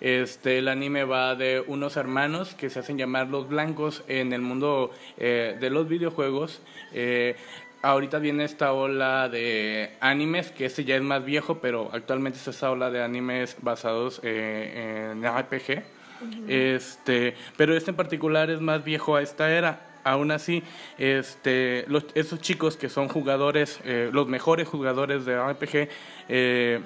[0.00, 4.40] Este, el anime va de unos hermanos que se hacen llamar los blancos en el
[4.40, 6.62] mundo eh, de los videojuegos.
[6.92, 7.34] Eh,
[7.82, 12.46] ahorita viene esta ola de animes, que este ya es más viejo, pero actualmente es
[12.46, 15.95] esta ola de animes basados en RPG.
[16.48, 19.80] Este, pero este en particular es más viejo a esta era.
[20.04, 20.62] Aún así,
[20.98, 25.88] este, esos chicos que son jugadores, eh, los mejores jugadores de RPG,
[26.28, 26.80] eh,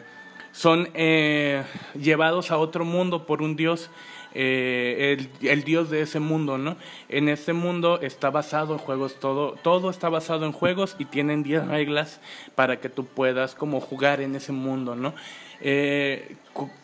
[0.53, 1.63] son eh,
[1.95, 3.91] llevados a otro mundo por un dios.
[4.33, 6.77] Eh, el, el, dios de ese mundo, ¿no?
[7.09, 11.43] En ese mundo está basado en juegos, todo, todo está basado en juegos y tienen
[11.43, 12.21] 10 reglas
[12.55, 15.15] para que tú puedas como jugar en ese mundo, ¿no?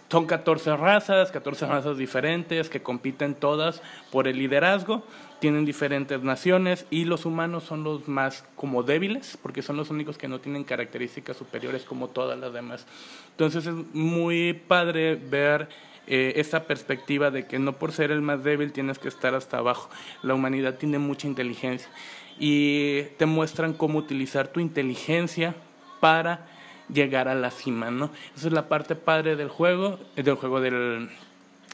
[0.08, 3.82] Son 14 razas, 14 razas diferentes que compiten todas
[4.12, 5.02] por el liderazgo,
[5.40, 10.16] tienen diferentes naciones y los humanos son los más como débiles porque son los únicos
[10.16, 12.86] que no tienen características superiores como todas las demás.
[13.32, 15.68] Entonces es muy padre ver
[16.06, 19.58] eh, esa perspectiva de que no por ser el más débil tienes que estar hasta
[19.58, 19.90] abajo.
[20.22, 21.90] La humanidad tiene mucha inteligencia
[22.38, 25.54] y te muestran cómo utilizar tu inteligencia
[26.00, 26.46] para
[26.88, 28.10] llegar a la cima, ¿no?
[28.36, 31.10] Esa es la parte padre del juego, del juego del,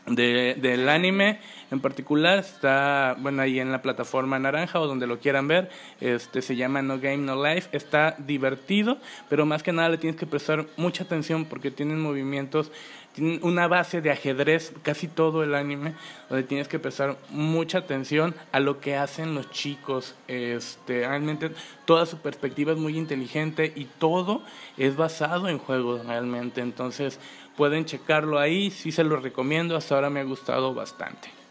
[0.07, 1.39] de, del anime
[1.71, 6.43] en particular está bueno ahí en la plataforma naranja o donde lo quieran ver este
[6.43, 7.69] se llama No Game No Life.
[7.73, 8.99] Está divertido
[9.29, 12.71] pero más que nada le tienes que prestar mucha atención porque tienen movimientos
[13.13, 15.95] tienen una base de ajedrez casi todo el anime
[16.29, 20.15] donde tienes que prestar mucha atención a lo que hacen los chicos.
[20.29, 21.51] Este realmente
[21.85, 24.43] toda su perspectiva es muy inteligente y todo
[24.79, 26.63] es basado en juegos realmente.
[26.63, 27.21] Entonces
[27.57, 31.43] pueden checarlo ahí, sí se lo recomiendo, hasta ahora me ha gustado bastante.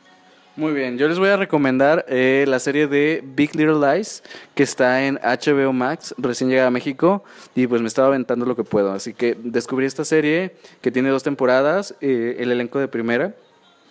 [0.57, 4.21] Muy bien, yo les voy a recomendar eh, la serie de Big Little Lies
[4.53, 7.23] que está en HBO Max, recién llegada a México
[7.55, 8.91] y pues me estaba aventando lo que puedo.
[8.91, 13.33] Así que descubrí esta serie que tiene dos temporadas, eh, el elenco de primera.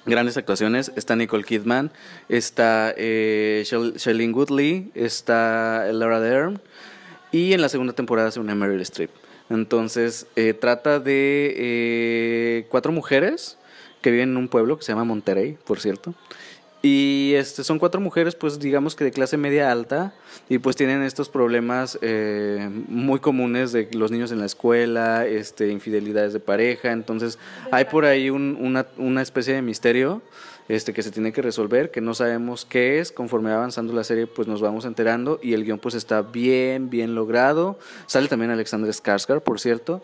[0.04, 1.90] Grandes actuaciones, está Nicole Kidman,
[2.28, 6.60] está eh, Shailene Woodley, está Laura Dern
[7.32, 9.10] y en la segunda temporada se une Meryl Streep.
[9.50, 13.58] Entonces eh, trata de eh, cuatro mujeres
[14.00, 16.14] que viven en un pueblo que se llama Monterrey, por cierto.
[16.82, 20.14] Y este, son cuatro mujeres, pues digamos que de clase media alta,
[20.48, 25.68] y pues tienen estos problemas eh, muy comunes de los niños en la escuela, este,
[25.68, 27.38] infidelidades de pareja, entonces
[27.70, 30.22] hay por ahí un- una, una especie de misterio
[30.70, 34.04] este, que se tiene que resolver, que no sabemos qué es, conforme va avanzando la
[34.04, 38.52] serie pues nos vamos enterando, y el guion pues está bien, bien logrado, sale también
[38.52, 40.00] Alexander Skarsgård, por cierto,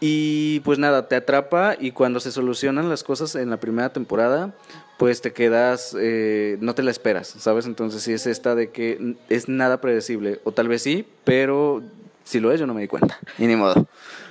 [0.00, 4.54] y pues nada, te atrapa y cuando se solucionan las cosas en la primera temporada,
[4.96, 7.66] pues te quedas, eh, no te la esperas, ¿sabes?
[7.66, 11.82] Entonces sí es esta de que es nada predecible, o tal vez sí, pero
[12.24, 13.86] si lo es yo no me di cuenta, y ni modo.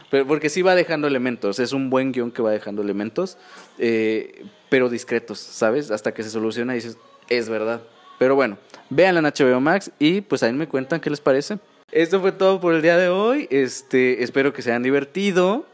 [0.10, 3.38] Pero porque sí va dejando elementos, es un buen guion que va dejando elementos,
[3.78, 5.92] eh, pero discretos, ¿sabes?
[5.92, 6.98] Hasta que se soluciona y dices,
[7.28, 7.82] es verdad.
[8.18, 8.58] Pero bueno,
[8.90, 11.60] véanla en HBO Max y pues ahí me cuentan qué les parece.
[11.92, 13.50] Esto fue todo por el día de hoy.
[13.52, 15.66] Este, espero que se hayan divertido.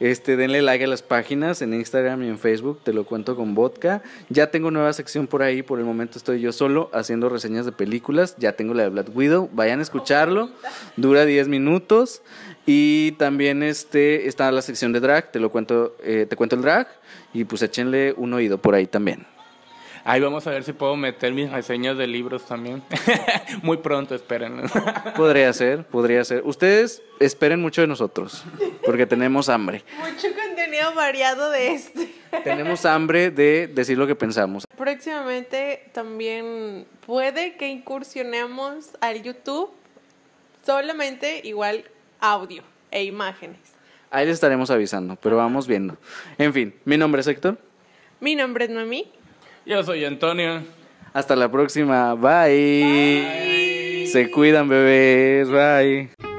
[0.00, 3.54] Este, denle like a las páginas en Instagram y en Facebook, te lo cuento con
[3.54, 4.02] vodka.
[4.28, 7.72] Ya tengo nueva sección por ahí, por el momento estoy yo solo haciendo reseñas de
[7.72, 8.34] películas.
[8.36, 10.50] Ya tengo la de Black Widow, vayan a escucharlo.
[10.96, 12.20] Dura 10 minutos.
[12.66, 16.62] Y también este, está la sección de drag, te lo cuento, eh, te cuento el
[16.62, 16.88] drag.
[17.34, 19.26] Y pues échenle un oído por ahí también.
[20.04, 22.82] Ahí vamos a ver si puedo meter mis reseñas de libros también.
[23.62, 24.62] Muy pronto, esperen.
[25.16, 26.42] Podría ser, podría ser.
[26.44, 28.42] Ustedes esperen mucho de nosotros,
[28.84, 29.84] porque tenemos hambre.
[29.98, 32.12] Mucho contenido variado de este.
[32.42, 34.66] Tenemos hambre de decir lo que pensamos.
[34.76, 39.70] Próximamente también puede que incursionemos al YouTube
[40.64, 41.84] solamente igual
[42.22, 43.58] audio e imágenes.
[44.10, 45.98] Ahí les estaremos avisando, pero vamos viendo.
[46.38, 47.58] En fin, mi nombre es Héctor.
[48.20, 49.10] Mi nombre es Mami.
[49.66, 50.62] Yo soy Antonio.
[51.12, 52.14] Hasta la próxima.
[52.14, 54.06] Bye.
[54.06, 55.48] Se cuidan, bebés.
[55.50, 56.31] Bye.